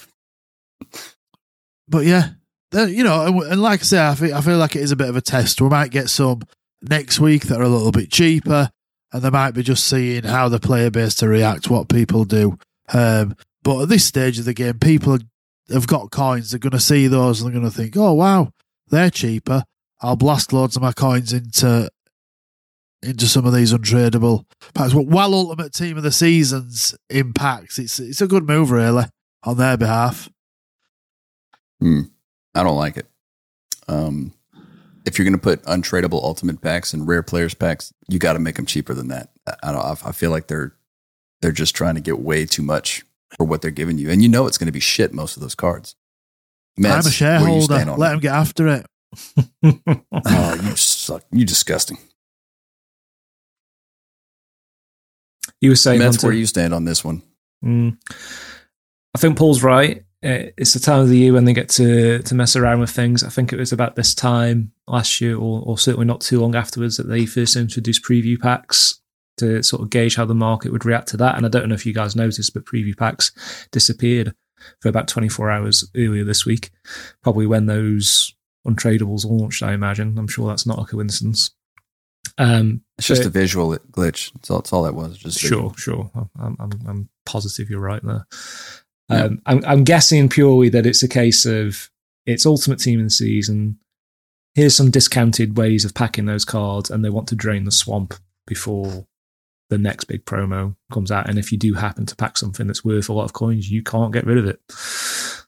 [1.88, 2.30] but yeah,
[2.74, 5.10] you know, and, like I say, I feel, I feel like it is a bit
[5.10, 5.62] of a test.
[5.62, 6.42] We might get some
[6.82, 8.70] next week that are a little bit cheaper,
[9.14, 12.58] and they might be just seeing how the player base to react, what people do.
[12.94, 15.18] Um, but at this stage of the game, people
[15.70, 16.52] have got coins.
[16.52, 18.52] They're going to see those and they're going to think, "Oh wow,
[18.90, 19.64] they're cheaper.
[20.02, 21.90] I'll blast loads of my coins into
[23.02, 28.00] into some of these untradeable packs." But while Ultimate Team of the Seasons impacts, it's
[28.00, 29.06] it's a good move really
[29.44, 30.30] on their behalf.
[31.82, 32.02] Hmm.
[32.54, 33.08] I don't like it.
[33.88, 34.34] Um,
[35.06, 38.40] if you're going to put untradeable ultimate packs and rare players packs, you got to
[38.40, 39.30] make them cheaper than that.
[39.48, 40.06] I- I don't.
[40.06, 40.74] I feel like they're
[41.42, 43.04] they're just trying to get way too much
[43.38, 45.14] for what they're giving you, and you know it's going to be shit.
[45.14, 45.96] Most of those cards.
[46.78, 47.12] Metz, I'm a where you
[47.62, 47.62] shareholder.
[47.76, 48.86] stand on Let them get after it.
[50.28, 51.24] Oh, you suck.
[51.32, 51.98] You disgusting.
[55.62, 57.22] you were saying Metz, where you stand on this one?
[57.64, 57.98] Mm.
[59.16, 60.04] I think Paul's right.
[60.28, 63.24] It's the time of the year when they get to to mess around with things.
[63.24, 66.56] I think it was about this time last year, or, or certainly not too long
[66.56, 69.00] afterwards, that they first introduced preview packs
[69.38, 71.36] to sort of gauge how the market would react to that.
[71.38, 74.34] And I don't know if you guys noticed, but preview packs disappeared
[74.80, 76.72] for about 24 hours earlier this week,
[77.22, 78.34] probably when those
[78.66, 79.62] untradables launched.
[79.62, 80.18] I imagine.
[80.18, 81.52] I'm sure that's not a coincidence.
[82.38, 84.34] Um, It's just but- a visual glitch.
[84.34, 85.18] That's all, that's all that was.
[85.18, 85.74] Just visual.
[85.76, 86.30] Sure, sure.
[86.40, 88.26] I'm, I'm, I'm positive you're right there.
[89.10, 89.24] Yeah.
[89.26, 91.90] Um, I'm, I'm guessing purely that it's a case of
[92.26, 93.80] it's Ultimate Team in the season.
[94.56, 98.14] Here's some discounted ways of packing those cards, and they want to drain the swamp
[98.48, 99.06] before
[99.70, 101.30] the next big promo comes out.
[101.30, 103.84] And if you do happen to pack something that's worth a lot of coins, you
[103.84, 104.60] can't get rid of it.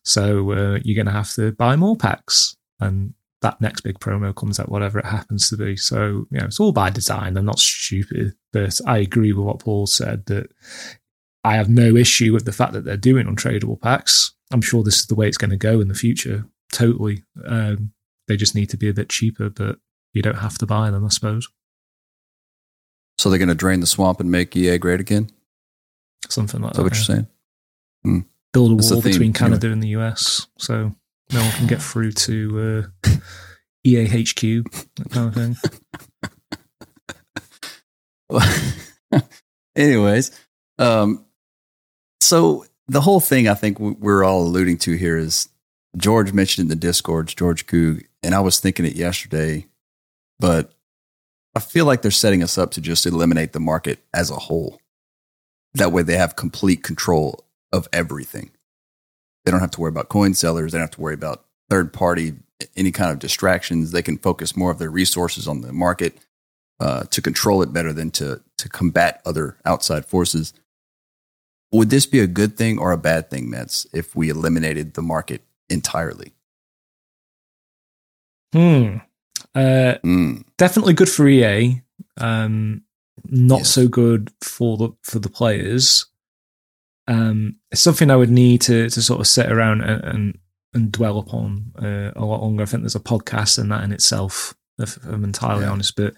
[0.03, 4.35] So uh, you're going to have to buy more packs, and that next big promo
[4.35, 5.77] comes out, whatever it happens to be.
[5.77, 7.33] So you know, it's all by design.
[7.33, 10.51] They're not stupid, but I agree with what Paul said that
[11.47, 14.33] I have no issue with the fact that they're doing untradeable packs.
[14.51, 16.45] I'm sure this is the way it's going to go in the future.
[16.73, 17.23] Totally.
[17.45, 17.93] Um,
[18.27, 19.79] they just need to be a bit cheaper, but
[20.13, 21.47] you don't have to buy them, I suppose.
[23.17, 25.29] So they're going to drain the swamp and make EA great again.
[26.27, 27.07] Something like Is that what that.
[27.07, 27.25] you're yeah.
[28.03, 28.25] saying?
[28.51, 29.33] Build a That's wall between anyway.
[29.33, 30.93] Canada and the US, so
[31.31, 33.09] no one can get through to uh,
[33.87, 35.57] EAHQ, that kind of
[39.11, 39.23] thing.
[39.77, 40.31] Anyways,
[40.79, 41.25] um,
[42.27, 45.47] so the whole thing I think we're all alluding to here is
[45.95, 49.65] George mentioned in the Discord, George Coog, and I was thinking it yesterday,
[50.37, 50.73] but
[51.55, 54.81] I feel like they're setting us up to just eliminate the market as a whole.
[55.73, 58.51] That way they have complete control of everything.
[59.45, 60.73] They don't have to worry about coin sellers.
[60.73, 62.33] They don't have to worry about third party,
[62.75, 63.91] any kind of distractions.
[63.91, 66.17] They can focus more of their resources on the market
[66.81, 70.53] uh, to control it better than to to combat other outside forces.
[71.77, 75.01] Would this be a good thing or a bad thing, Metz, if we eliminated the
[75.01, 76.33] market entirely?
[78.53, 78.97] Hmm.
[79.53, 81.81] Uh, Mm, definitely good for EA.
[82.17, 82.83] Um,
[83.25, 83.69] not Yes.
[83.69, 86.05] so good for the for the players.
[87.07, 90.37] Um, it's something I would need to to sort of sit around and and,
[90.73, 92.63] and dwell upon uh, a lot longer.
[92.63, 95.71] I think there's a podcast in that in itself, if I'm entirely Yeah.
[95.71, 95.95] honest.
[95.95, 96.13] But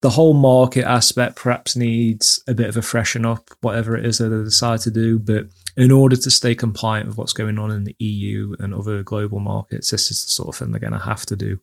[0.00, 4.18] the whole market aspect perhaps needs a bit of a freshen up, whatever it is
[4.18, 5.18] that they decide to do.
[5.18, 9.02] But in order to stay compliant with what's going on in the EU and other
[9.02, 11.60] global markets, this is the sort of thing they're going to have to do.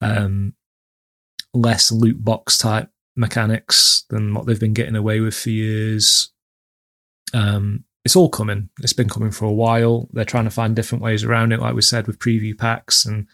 [0.00, 0.54] Um,
[1.52, 6.32] less loot box type mechanics than what they've been getting away with for years.
[7.34, 8.70] Um, it's all coming.
[8.80, 10.08] It's been coming for a while.
[10.12, 13.28] They're trying to find different ways around it, like we said, with preview packs and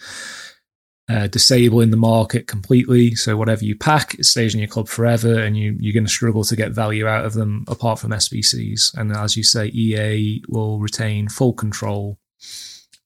[1.09, 3.15] uh, disabling the market completely.
[3.15, 6.11] So whatever you pack, it stays in your club forever, and you you're going to
[6.11, 8.97] struggle to get value out of them apart from SBCs.
[8.97, 12.19] And as you say, EA will retain full control.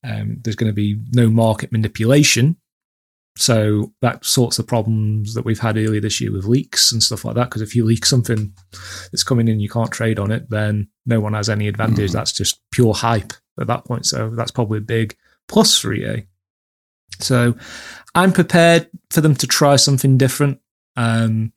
[0.05, 2.57] Um, there's going to be no market manipulation
[3.37, 7.25] So that sorts of problems that we've had earlier this year with leaks and stuff
[7.25, 7.45] like that.
[7.45, 8.53] Because if you leak something
[9.11, 12.11] that's coming in, you can't trade on it, then no one has any advantage.
[12.11, 12.15] Mm.
[12.15, 14.07] That's just pure hype at that point.
[14.07, 15.17] So that's probably a big
[15.49, 16.27] plus for EA.
[17.19, 17.55] So
[18.15, 20.61] I'm prepared for them to try something different.
[20.97, 21.53] Um,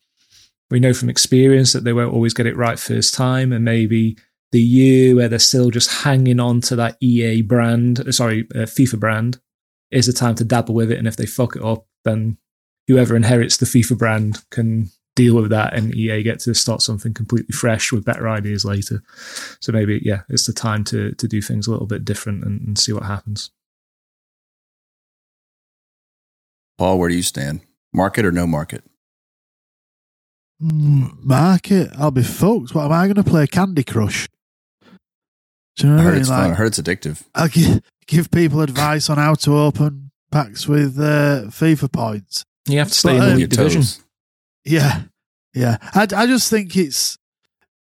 [0.71, 4.17] we know from experience that they won't always get it right first time, and maybe
[4.51, 8.59] the year where they're still just hanging on to that EA brand, uh, sorry, uh,
[8.59, 9.39] FIFA brand,
[9.91, 10.97] is the time to dabble with it.
[10.97, 12.37] And if they fuck it up, then
[12.87, 17.13] whoever inherits the FIFA brand can deal with that, and EA get to start something
[17.13, 19.01] completely fresh with better ideas later.
[19.59, 22.61] So maybe, yeah, it's the time to to do things a little bit different and,
[22.61, 23.51] and see what happens.
[26.77, 27.61] Paul, where do you stand?
[27.93, 28.83] Market or no market?
[30.61, 31.91] Mm, market?
[31.97, 32.75] I'll be fucked.
[32.75, 33.47] What am I going to play?
[33.47, 34.27] Candy Crush?
[35.77, 36.51] Do you know I heard it's like, fun.
[36.51, 37.23] I heard it's addictive.
[37.33, 42.45] I'll give, give people advice on how to open packs with uh, FIFA points.
[42.67, 43.83] You have to stay but, in the uh, division.
[44.63, 45.03] Yeah,
[45.53, 45.77] yeah.
[45.93, 47.17] I, I just think it's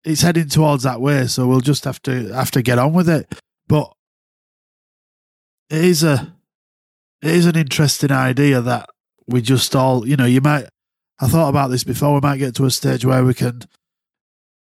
[0.04, 3.08] it's heading towards that way, so we'll just have to have to get on with
[3.08, 3.34] it.
[3.66, 3.92] But
[5.70, 6.34] it is a
[7.22, 8.88] it is an interesting idea that
[9.26, 10.66] we just all, you know, you might.
[11.20, 12.14] I thought about this before.
[12.14, 13.62] We might get to a stage where we can,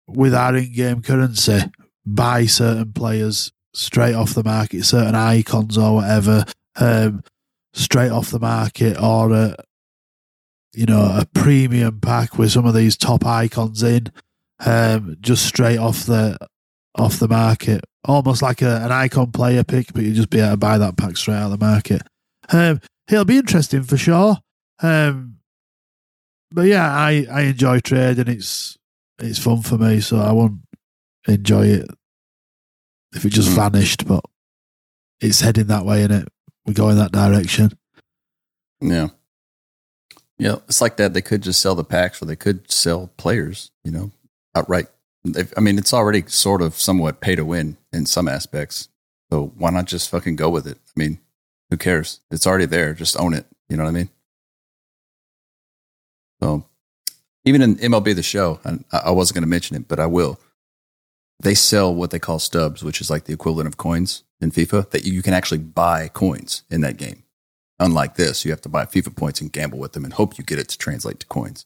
[0.07, 1.59] with our in-game currency,
[2.05, 6.43] buy certain players straight off the market, certain icons or whatever,
[6.75, 7.23] um,
[7.73, 9.55] straight off the market, or a,
[10.73, 14.11] you know, a premium pack with some of these top icons in,
[14.65, 16.37] um, just straight off the
[16.95, 20.51] off the market, almost like a, an icon player pick, but you'd just be able
[20.51, 22.01] to buy that pack straight out of the market.
[22.51, 24.37] Um, it'll be interesting for sure.
[24.81, 25.37] Um,
[26.51, 28.27] but yeah, I, I enjoy trading.
[28.27, 28.77] And it's
[29.19, 30.61] it's fun for me, so I won't
[31.27, 31.89] enjoy it
[33.13, 33.55] if it just mm.
[33.55, 34.07] vanished.
[34.07, 34.23] But
[35.19, 36.27] it's heading that way, in it.
[36.65, 37.71] We go in that direction.
[38.81, 39.09] Yeah,
[40.37, 40.57] yeah.
[40.67, 41.13] It's like that.
[41.13, 43.71] They could just sell the packs, or they could sell players.
[43.83, 44.11] You know,
[44.55, 44.87] outright.
[45.55, 48.89] I mean, it's already sort of somewhat pay to win in some aspects.
[49.31, 50.79] So why not just fucking go with it?
[50.79, 51.19] I mean,
[51.71, 52.19] who cares?
[52.29, 52.93] It's already there.
[52.93, 53.47] Just own it.
[53.69, 54.09] You know what I mean?
[56.43, 56.65] So
[57.45, 60.39] even in MLB the show, and I wasn't going to mention it, but I will.
[61.39, 64.91] They sell what they call stubs, which is like the equivalent of coins in FIFA,
[64.91, 67.23] that you can actually buy coins in that game.
[67.79, 70.43] Unlike this, you have to buy FIFA points and gamble with them and hope you
[70.43, 71.65] get it to translate to coins.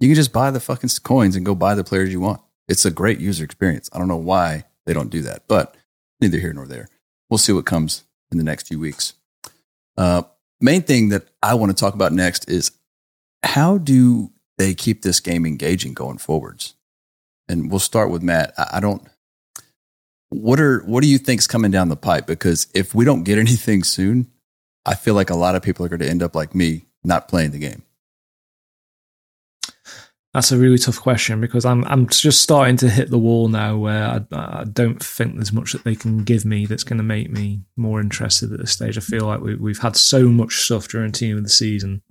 [0.00, 2.40] You can just buy the fucking coins and go buy the players you want.
[2.66, 3.90] It's a great user experience.
[3.92, 5.76] I don't know why they don't do that, but
[6.20, 6.88] neither here nor there.
[7.28, 9.14] We'll see what comes in the next few weeks.
[9.96, 10.22] Uh,
[10.60, 12.72] main thing that I want to talk about next is
[13.42, 16.74] how do they keep this game engaging going forwards?
[17.48, 18.54] And we'll start with Matt.
[18.56, 19.02] I, I don't.
[20.30, 22.26] What are what do you think's coming down the pipe?
[22.26, 24.30] Because if we don't get anything soon,
[24.86, 27.28] I feel like a lot of people are going to end up like me, not
[27.28, 27.82] playing the game.
[30.34, 33.76] That's a really tough question because I'm I'm just starting to hit the wall now
[33.76, 37.04] where I, I don't think there's much that they can give me that's going to
[37.04, 38.98] make me more interested at this stage.
[38.98, 42.02] I feel like we, we've had so much stuff during team of the season.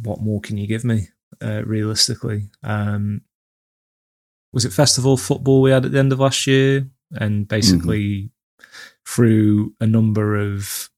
[0.00, 1.08] What more can you give me,
[1.42, 2.50] uh, realistically?
[2.62, 3.22] Um,
[4.52, 8.66] was it festival football we had at the end of last year, and basically mm-hmm.
[9.04, 10.88] through a number of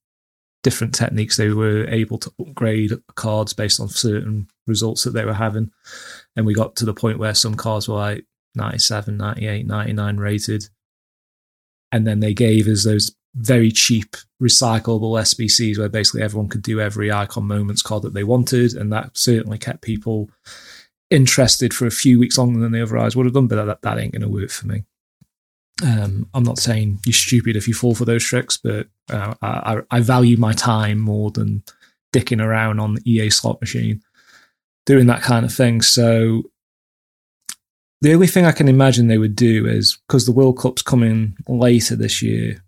[0.69, 1.39] different techniques.
[1.39, 5.71] They were able to upgrade cards based on certain results that they were having.
[6.37, 10.69] And we got to the point where some cards were like 97 98 99 rated.
[11.91, 16.83] And then they gave us those very cheap recyclable SBCs where basically everyone could do
[16.83, 18.75] every icon moments card that they wanted.
[18.75, 20.29] And that certainly kept people
[21.09, 23.99] interested for a few weeks longer than they otherwise would have done but that, that
[23.99, 24.85] ain't going to work for me
[25.85, 29.81] um, I'm not saying you're stupid if you fall for those tricks, but uh, I,
[29.91, 31.63] I, value my time more than
[32.13, 34.03] dicking around on the EA slot machine
[34.87, 35.83] doing that kind of thing.
[35.83, 36.45] So
[38.01, 41.37] the only thing I can imagine they would do is because the World Cup's coming
[41.47, 42.63] later this year,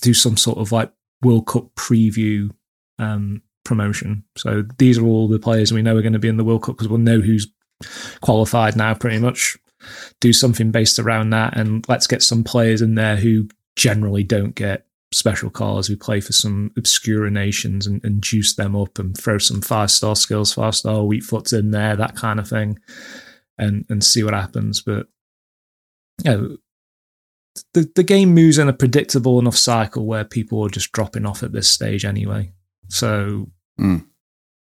[0.00, 0.90] do some sort of like
[1.22, 2.50] World Cup preview
[2.98, 4.24] um, promotion.
[4.36, 6.64] So these are all the players we know are going to be in the World
[6.64, 7.46] Cup because we'll know who's
[8.20, 9.56] qualified now pretty much
[10.20, 14.54] do something based around that, and let's get some players in there who generally don't
[14.54, 19.16] get special cars who play for some obscure nations and, and juice them up and
[19.16, 22.78] throw some five star skills, five star weak foots in there, that kind of thing,
[23.58, 24.80] and and see what happens.
[24.80, 25.06] But
[26.24, 26.56] you know,
[27.74, 31.42] the the game moves in a predictable enough cycle where people are just dropping off
[31.42, 32.52] at this stage anyway.
[32.88, 34.04] So mm.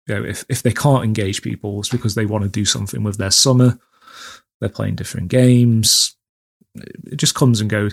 [0.07, 3.03] you know, if if they can't engage people, it's because they want to do something
[3.03, 3.79] with their summer
[4.61, 6.17] they're playing different games.
[6.75, 7.93] It just comes and goes.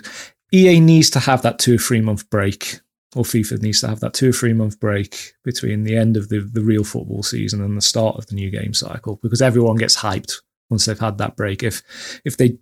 [0.52, 2.80] EA needs to have that two or three month break
[3.16, 6.28] or FIFA needs to have that two or three month break between the end of
[6.28, 9.76] the, the real football season and the start of the new game cycle because everyone
[9.76, 10.34] gets hyped
[10.70, 11.62] once they've had that break.
[11.62, 11.82] If
[12.24, 12.58] if they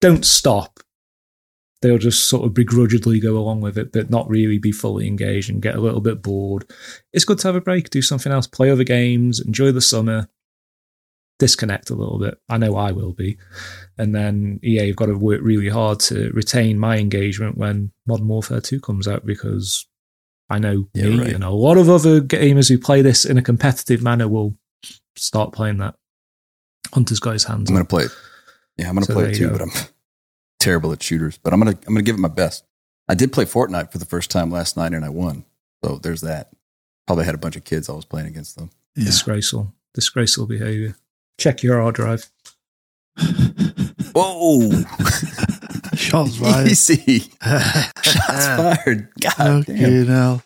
[0.00, 0.80] don't stop,
[1.82, 5.50] they'll just sort of begrudgingly go along with it, but not really be fully engaged
[5.50, 6.70] and get a little bit bored.
[7.12, 10.28] It's good to have a break, do something else, play other games, enjoy the summer,
[11.38, 12.38] disconnect a little bit.
[12.48, 13.38] I know I will be.
[13.96, 18.28] And then, yeah, you've got to work really hard to retain my engagement when Modern
[18.28, 19.86] Warfare 2 comes out because
[20.50, 21.32] I know Yeah, me right.
[21.34, 24.56] and a lot of other gamers who play this in a competitive manner will
[25.16, 25.94] start playing that.
[26.94, 28.10] Hunter's got his hands I'm gonna play it.
[28.76, 29.58] Yeah, I'm gonna So play it too, go.
[29.58, 29.70] but I'm
[30.58, 31.38] terrible at shooters.
[31.38, 32.64] But I'm gonna I'm gonna give it my best.
[33.08, 35.44] I did play Fortnite for the first time last night and I won.
[35.84, 36.50] So there's that.
[37.06, 38.70] Probably had a bunch of kids I was playing against them.
[38.96, 39.04] Yeah.
[39.06, 39.74] Disgraceful.
[39.94, 40.96] Disgraceful behavior.
[41.38, 42.30] Check your hard drive.
[44.14, 44.70] Whoa!
[45.94, 46.68] Shots fired.
[46.68, 47.20] Easy.
[47.42, 49.08] Shots fired.
[49.20, 49.84] God damn.
[49.84, 50.42] Okay, now.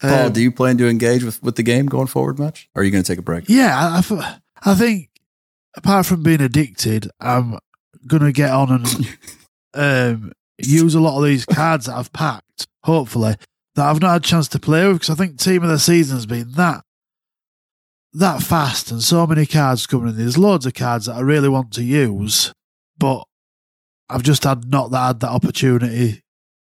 [0.00, 2.68] Paul, Um, do you plan to engage with, with the game going forward much?
[2.74, 3.44] Or are you going to take a break?
[3.48, 5.08] Yeah, I I think
[5.76, 7.58] apart from being addicted, I'm
[8.06, 9.16] gonna get on and
[9.74, 12.66] um, use a lot of these cards that I've packed.
[12.84, 13.36] Hopefully,
[13.76, 15.78] that I've not had a chance to play with because I think team of the
[15.78, 16.84] season has been that
[18.14, 20.16] that fast and so many cards coming in.
[20.16, 22.52] There's loads of cards that I really want to use,
[22.98, 23.24] but
[24.08, 26.22] I've just had not that had that opportunity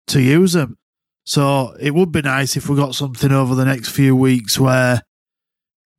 [0.09, 0.76] to use them.
[1.24, 5.03] So it would be nice if we got something over the next few weeks where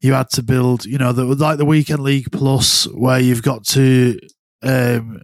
[0.01, 3.63] you had to build, you know, the, like the weekend league plus, where you've got
[3.67, 4.17] to,
[4.63, 5.21] um,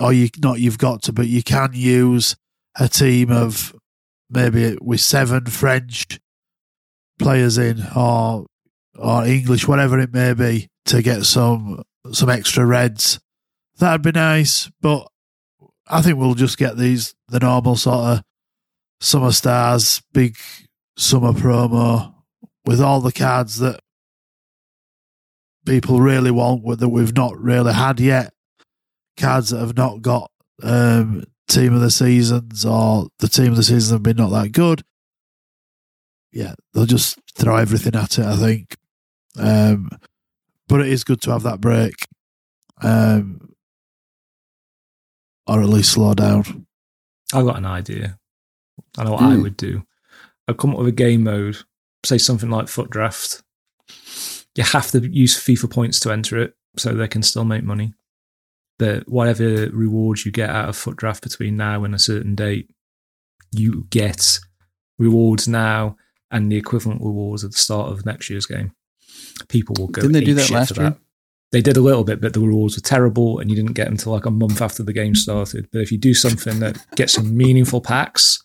[0.00, 2.34] or you not you've got to, but you can use
[2.76, 3.74] a team of
[4.28, 6.18] maybe with seven French
[7.20, 8.46] players in, or
[8.96, 11.82] or English, whatever it may be, to get some
[12.12, 13.20] some extra reds.
[13.78, 15.08] That'd be nice, but
[15.86, 18.22] I think we'll just get these the normal sort of
[19.00, 20.36] summer stars, big
[20.96, 22.14] summer promo
[22.64, 23.80] with all the cards that
[25.66, 28.32] people really want that we've not really had yet.
[29.18, 30.30] Cards that have not got
[30.62, 34.52] um, team of the seasons or the team of the season have been not that
[34.52, 34.82] good.
[36.32, 38.76] Yeah, they'll just throw everything at it, I think.
[39.38, 39.88] Um,
[40.68, 41.94] but it is good to have that break.
[42.82, 43.50] Um,
[45.46, 46.66] or at least slow down.
[47.32, 48.18] I've got an idea.
[48.96, 49.42] I know what I Hmm.
[49.42, 49.84] would do.
[50.48, 51.58] I'd come up with a game mode,
[52.04, 53.42] say something like FUT Draft.
[54.56, 57.94] You have to use FIFA points to enter it, so they can still make money.
[58.78, 62.70] But whatever rewards you get out of FUT Draft between now and a certain date,
[63.52, 64.38] you get
[64.98, 65.96] rewards now
[66.30, 68.72] and the equivalent rewards at the start of next year's game.
[69.48, 70.02] People will go.
[70.02, 70.96] Didn't they do that last for year?
[71.52, 73.94] They did a little bit, but the rewards were terrible, and you didn't get them
[73.94, 75.68] until like a month after the game started.
[75.72, 78.42] But if you do something that gets some meaningful packs,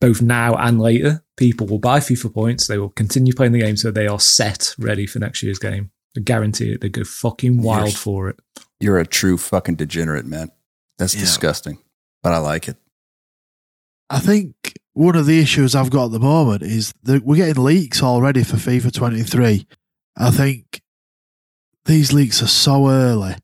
[0.00, 2.66] both now and later, people will buy FIFA points.
[2.66, 5.90] They will continue playing the game, so they are set, ready for next year's game.
[6.16, 6.80] I guarantee it.
[6.80, 7.96] They go fucking wild Yes.
[7.96, 8.38] for it.
[8.80, 10.50] You're a true fucking degenerate, man.
[10.98, 11.20] That's Yeah.
[11.20, 11.78] disgusting.
[12.22, 12.76] But I like it.
[14.10, 14.54] I think
[14.94, 18.44] one of the issues I've got at the moment is that we're getting leaks already
[18.44, 19.66] for FIFA 23.
[20.16, 20.82] I think
[21.84, 23.36] these leaks are so early.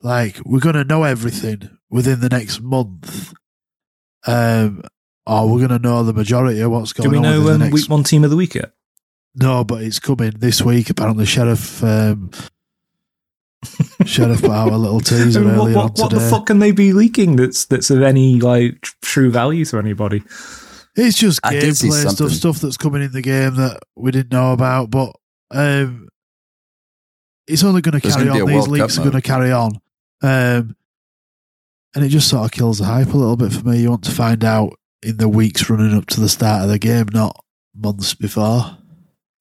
[0.00, 3.32] Like, we're going to know everything within the next month.
[4.26, 4.82] Um,
[5.24, 7.12] or we're going to know the majority of what's going on.
[7.12, 7.44] Do we on.
[7.44, 8.72] know um, next week one team of the week yet?
[9.34, 10.90] No, but it's coming this week.
[10.90, 12.30] Apparently, Sheriff um,
[14.04, 16.72] Sheriff put out a little teaser what earlier on what, what the fuck can they
[16.72, 20.22] be leaking that's that's of any like true value to anybody?
[20.94, 22.28] It's just I did see gameplay something.
[22.28, 24.90] stuff, stuff that's coming in the game that we didn't know about.
[24.90, 25.14] But
[25.50, 26.08] um,
[27.46, 28.48] it's only going to There's carry gonna be on.
[28.48, 29.72] a These World Cup leaks are going to carry on,
[30.22, 30.76] um,
[31.94, 33.80] and it just sort of kills the hype a little bit for me.
[33.80, 36.78] You want to find out in the weeks running up to the start of the
[36.78, 37.42] game, not
[37.74, 38.76] months before.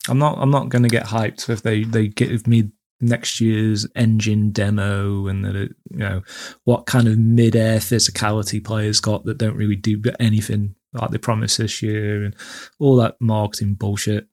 [0.08, 0.38] I'm not.
[0.39, 2.72] I'm not going to get hyped if they they give me
[3.02, 6.22] next year's engine demo and that it, you know
[6.66, 11.58] what kind of mid-air physicality players got that don't really do anything like they promised
[11.58, 12.36] this year and
[12.80, 14.28] all that marketing bullshit.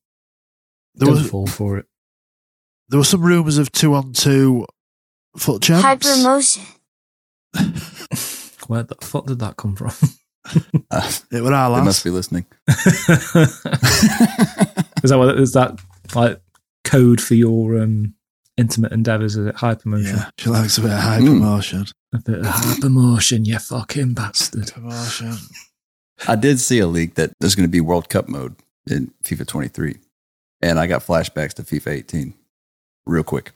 [0.94, 1.86] There don't was fall for it.
[2.88, 4.66] there were some rumours of two on two
[5.36, 6.08] FUT Champs.
[6.08, 6.64] Hypermotion.
[8.68, 9.92] Where the fuck did that come from?
[10.90, 11.80] Uh, It were our last.
[11.80, 12.46] they must be listening.
[12.68, 12.76] is
[15.10, 15.78] that what is that
[16.14, 16.40] like
[16.84, 18.14] code for your um,
[18.56, 19.36] intimate endeavors?
[19.36, 20.16] Is it hypermotion?
[20.16, 21.92] Yeah, she likes a bit of hyper Mm.
[22.14, 24.72] A bit of hypermotion, you fucking bastard.
[24.76, 25.34] Motion.
[26.26, 28.56] I did see a leak that there's going to be World Cup mode
[28.90, 29.98] in FIFA 23.
[30.60, 32.34] And I got flashbacks to FIFA 18
[33.06, 33.52] real quick.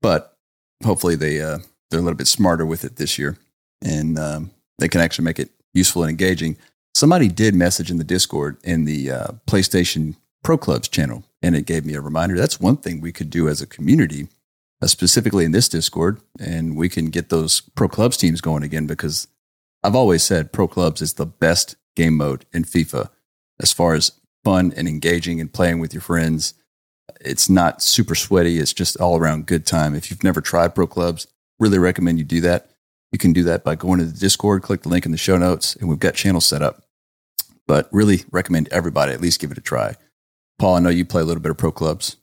[0.00, 0.36] But
[0.84, 1.58] hopefully they, uh,
[1.90, 3.36] they're a little bit smarter with it this year
[3.82, 6.56] and um, they can actually make it useful and engaging.
[6.94, 11.66] somebody did message in the Discord in the uh, PlayStation Pro Clubs channel, and it
[11.66, 12.36] gave me a reminder.
[12.36, 14.28] That's one thing we could do as a community,
[14.80, 18.86] uh, specifically in this Discord, and we can get those Pro Clubs teams going again
[18.86, 19.28] because
[19.86, 23.08] I've always said Pro Clubs is the best game mode in FIFA
[23.60, 24.10] as far as
[24.44, 26.54] fun and engaging and playing with your friends.
[27.20, 28.58] It's not super sweaty.
[28.58, 29.94] It's just all around good time.
[29.94, 31.28] If you've never tried Pro Clubs,
[31.60, 32.68] really recommend you do that.
[33.12, 35.38] You can do that by going to the Discord, click the link in the show
[35.38, 36.82] notes, and we've got channels set up.
[37.68, 39.94] But really recommend everybody at least give it a try.
[40.58, 42.16] Paul, I know you play a little bit of Pro Clubs.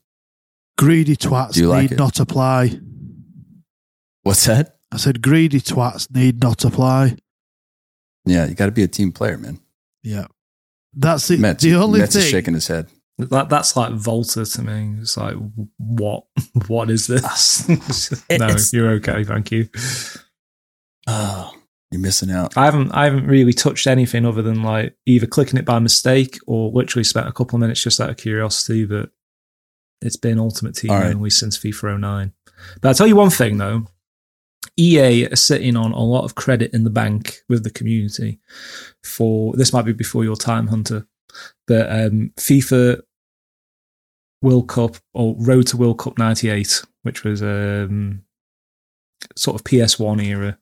[0.78, 1.98] Greedy twats like need it?
[1.98, 2.78] not apply.
[4.24, 4.80] What's that?
[4.92, 7.16] I said greedy twats need not apply.
[8.26, 9.60] Yeah, you got to be a team player, man.
[10.02, 10.28] Yeah.
[10.94, 12.88] That's the, Metz, the only Metz is shaking his head.
[13.18, 14.96] That that's like Volta to me.
[15.02, 15.36] It's like
[15.78, 16.26] what
[16.68, 17.68] what is this?
[17.70, 17.76] Ah.
[18.38, 19.70] no, It's- you're okay, thank you.
[21.08, 21.52] Oh,
[21.92, 22.58] you're missing out.
[22.58, 26.40] I haven't I haven't really touched anything other than like either clicking it by mistake
[26.48, 28.86] or literally spent a couple of minutes just out of curiosity.
[28.86, 29.10] But
[30.02, 31.14] it's been Ultimate Team All right.
[31.14, 32.34] only since FIFA 09.
[32.82, 33.86] But I'll tell you one thing though.
[34.78, 38.40] EA are sitting on a lot of credit in the bank with the community
[39.04, 41.08] for this might be before your time, Hunter,
[41.68, 43.02] but um, FIFA
[44.42, 48.24] World Cup or Road to World Cup '98, which was um,
[49.36, 50.58] sort of PS1 era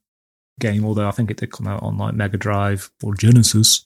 [0.59, 3.85] game, although I think it did come out on like Mega Drive or Genesis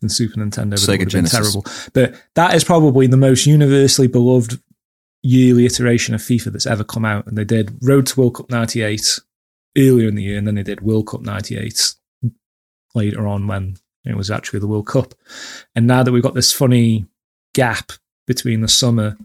[0.00, 0.70] and Super Nintendo.
[0.70, 1.52] But Sega it would have been Genesis.
[1.52, 1.64] terrible.
[1.92, 4.60] But that is probably the most universally beloved
[5.22, 7.26] yearly iteration of FIFA that's ever come out.
[7.26, 9.18] And they did Road to World Cup 98
[9.76, 11.94] earlier in the year, and then they did World Cup 98
[12.94, 15.14] later on when it was actually the World Cup.
[15.74, 17.06] And now that we've got this funny
[17.54, 17.92] gap
[18.26, 19.16] between the summer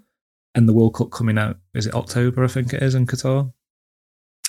[0.56, 3.54] and the World Cup coming out, is it October, I think it is, in Qatar?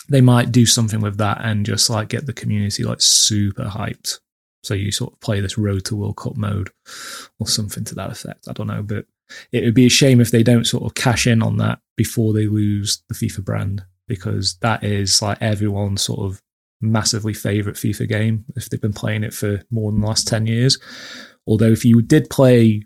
[0.09, 4.19] They might do something with that and just like get the community like super hyped.
[4.63, 6.71] So you sort of play this road to World Cup mode
[7.39, 8.49] or something to that effect.
[8.49, 9.07] I don't know, but
[9.53, 12.33] it would be a shame if they don't sort of cash in on that before
[12.33, 16.43] they lose the FIFA brand because that is like everyone's sort of
[16.83, 20.47] massively favorite FIFA game if they've been playing it for more than the last 10
[20.47, 20.77] years.
[21.47, 22.83] Although if you did play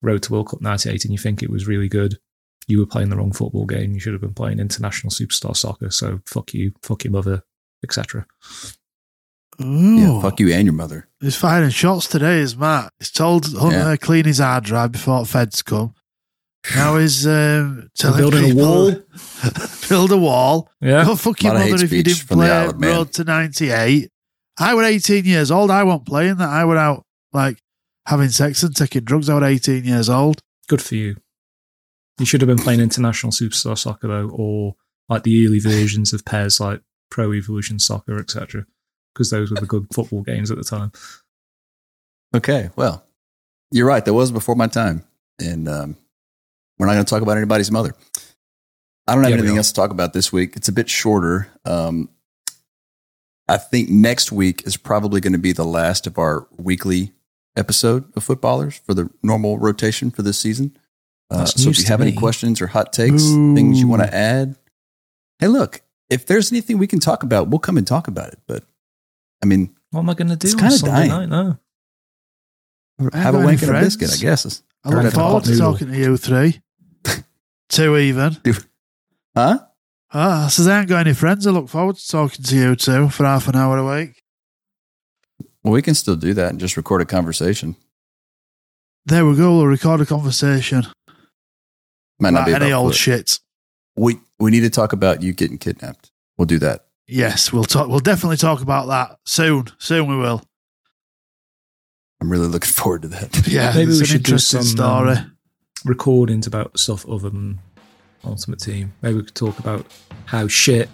[0.00, 2.16] Road to World Cup 98 and you think it was really good,
[2.68, 3.92] you were playing the wrong football game.
[3.92, 5.90] You should have been playing International Superstar Soccer.
[5.90, 7.42] So fuck you, fuck your mother,
[7.84, 8.26] etc.
[9.60, 9.96] Ooh.
[9.98, 11.08] Yeah, fuck you and your mother.
[11.20, 12.90] He's firing shots today, is Matt.
[12.98, 13.90] He's told Hunter Yeah.
[13.90, 15.94] to clean his hard drive before feds come.
[16.74, 18.92] Now he's um, telling building a wall?
[19.88, 20.68] build a wall.
[20.80, 21.04] Yeah.
[21.04, 23.24] Go fuck your Lot of hate mother if you didn't play Isle of Road to
[23.24, 24.10] 98.
[24.58, 25.70] I was 18 years old.
[25.70, 26.48] I wasn't playing that.
[26.48, 27.58] I was out like
[28.06, 29.28] having sex and taking drugs.
[29.28, 30.40] I was 18 years old.
[30.68, 31.16] Good for you.
[32.18, 34.74] You should have been playing International Superstar Soccer though, or
[35.08, 38.66] like the early versions of pairs like Pro Evolution Soccer, etc.
[39.14, 40.92] Because those were the good football games at the time.
[42.34, 43.04] Okay, well,
[43.70, 44.04] you're right.
[44.04, 45.04] That was before my time,
[45.38, 45.96] and um,
[46.78, 47.94] we're not going to talk about anybody's mother.
[49.06, 49.60] I don't have Yeah, we anything are.
[49.60, 50.56] else to talk about this week.
[50.56, 51.48] It's a bit shorter.
[51.64, 52.08] Um,
[53.48, 57.12] I think next week is probably going to be the last of our weekly
[57.56, 60.76] episode of FUT Ballerz for the normal rotation for this season.
[61.30, 63.54] Uh, so if you to have any questions or hot takes, Ooh.
[63.54, 64.56] things you want to add,
[65.38, 68.38] hey, look, if there's anything we can talk about, we'll come and talk about it.
[68.46, 68.64] But
[69.42, 71.10] I mean, What am I going to do It's kinda Sunday dying.
[71.10, 71.28] night?
[71.28, 71.58] No.
[73.14, 74.62] have a got wank any and a biscuit, I guess.
[74.84, 76.60] I look forward to talking to you three.
[77.68, 78.36] Two even.
[79.36, 79.58] Huh?
[80.12, 81.46] Ah, so they I ain't got any friends.
[81.46, 84.22] I look forward to talking to you two for half an hour a week.
[85.62, 87.76] Well, we can still do that and just record a conversation.
[89.06, 89.56] There we go.
[89.56, 90.86] We'll record a conversation.
[92.20, 93.38] Might not be any old shit.
[93.96, 96.10] We we need to talk about you getting kidnapped.
[96.36, 96.86] We'll do that.
[97.06, 97.88] Yes, we'll talk.
[97.88, 99.66] We'll definitely talk about that soon.
[99.78, 100.42] Soon we will.
[102.22, 103.48] I'm really looking forward to that.
[103.48, 105.16] Yeah, Maybe we should do interesting some, story.
[105.16, 105.36] um,
[105.84, 107.58] Recordings about stuff other than
[108.24, 108.92] Ultimate Team.
[109.02, 109.84] Maybe we could talk about
[110.26, 110.88] how shit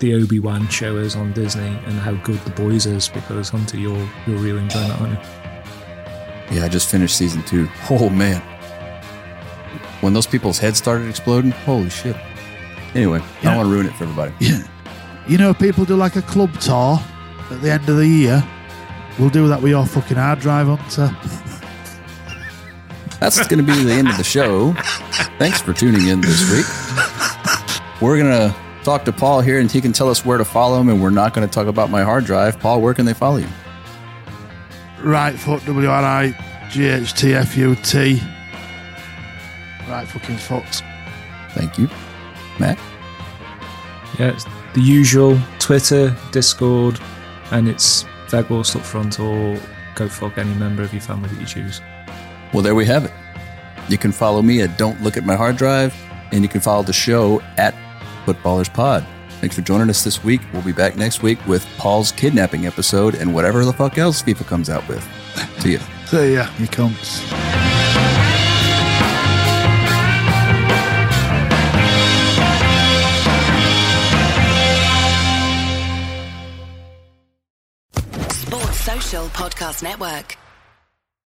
[0.00, 3.76] the Obi Wan show is on Disney and how good the boys is because Hunter,
[3.78, 6.56] you're you're really enjoying that, aren't you?
[6.56, 7.68] Yeah, I just finished season two.
[7.88, 8.40] Oh man,
[10.00, 12.16] when those people's heads started exploding, holy shit.
[12.96, 14.34] Anyway, I don't want to ruin it for everybody.
[14.40, 14.66] Yeah.
[15.28, 16.98] You know, people do like a club tour
[17.52, 18.44] at the end of the year.
[19.18, 21.16] We'll do that with your fucking hard drive, Hunter.
[23.20, 24.72] That's going to be the end of the show.
[25.38, 26.66] Thanks for tuning in this week.
[28.00, 30.80] We're going to talk to Paul here, and he can tell us where to follow
[30.80, 30.88] him.
[30.88, 32.58] And we're not going to talk about my hard drive.
[32.58, 33.48] Paul, where can they follow you?
[35.00, 38.20] Right foot, W R I G H T F U T.
[39.88, 40.82] Right fucking foot.
[41.50, 41.88] Thank you,
[42.58, 42.78] Matt.
[44.18, 46.98] Yeah, it's the usual Twitter, Discord,
[47.50, 49.58] and it's Vegas up front or
[49.94, 51.80] go fuck any member of your family that you choose.
[52.52, 53.12] Well, there we have it.
[53.88, 55.94] You can follow me at Don't Look at My Hard Drive,
[56.32, 57.74] and you can follow the show at
[58.24, 59.06] FUT Ballerz Pod.
[59.40, 60.40] Thanks for joining us this week.
[60.52, 64.46] We'll be back next week with Paul's kidnapping episode and whatever the fuck else FIFA
[64.46, 65.02] comes out with.
[65.58, 65.80] See ya.
[66.06, 67.41] See ya, you cunts.
[79.20, 80.38] Podcast Network.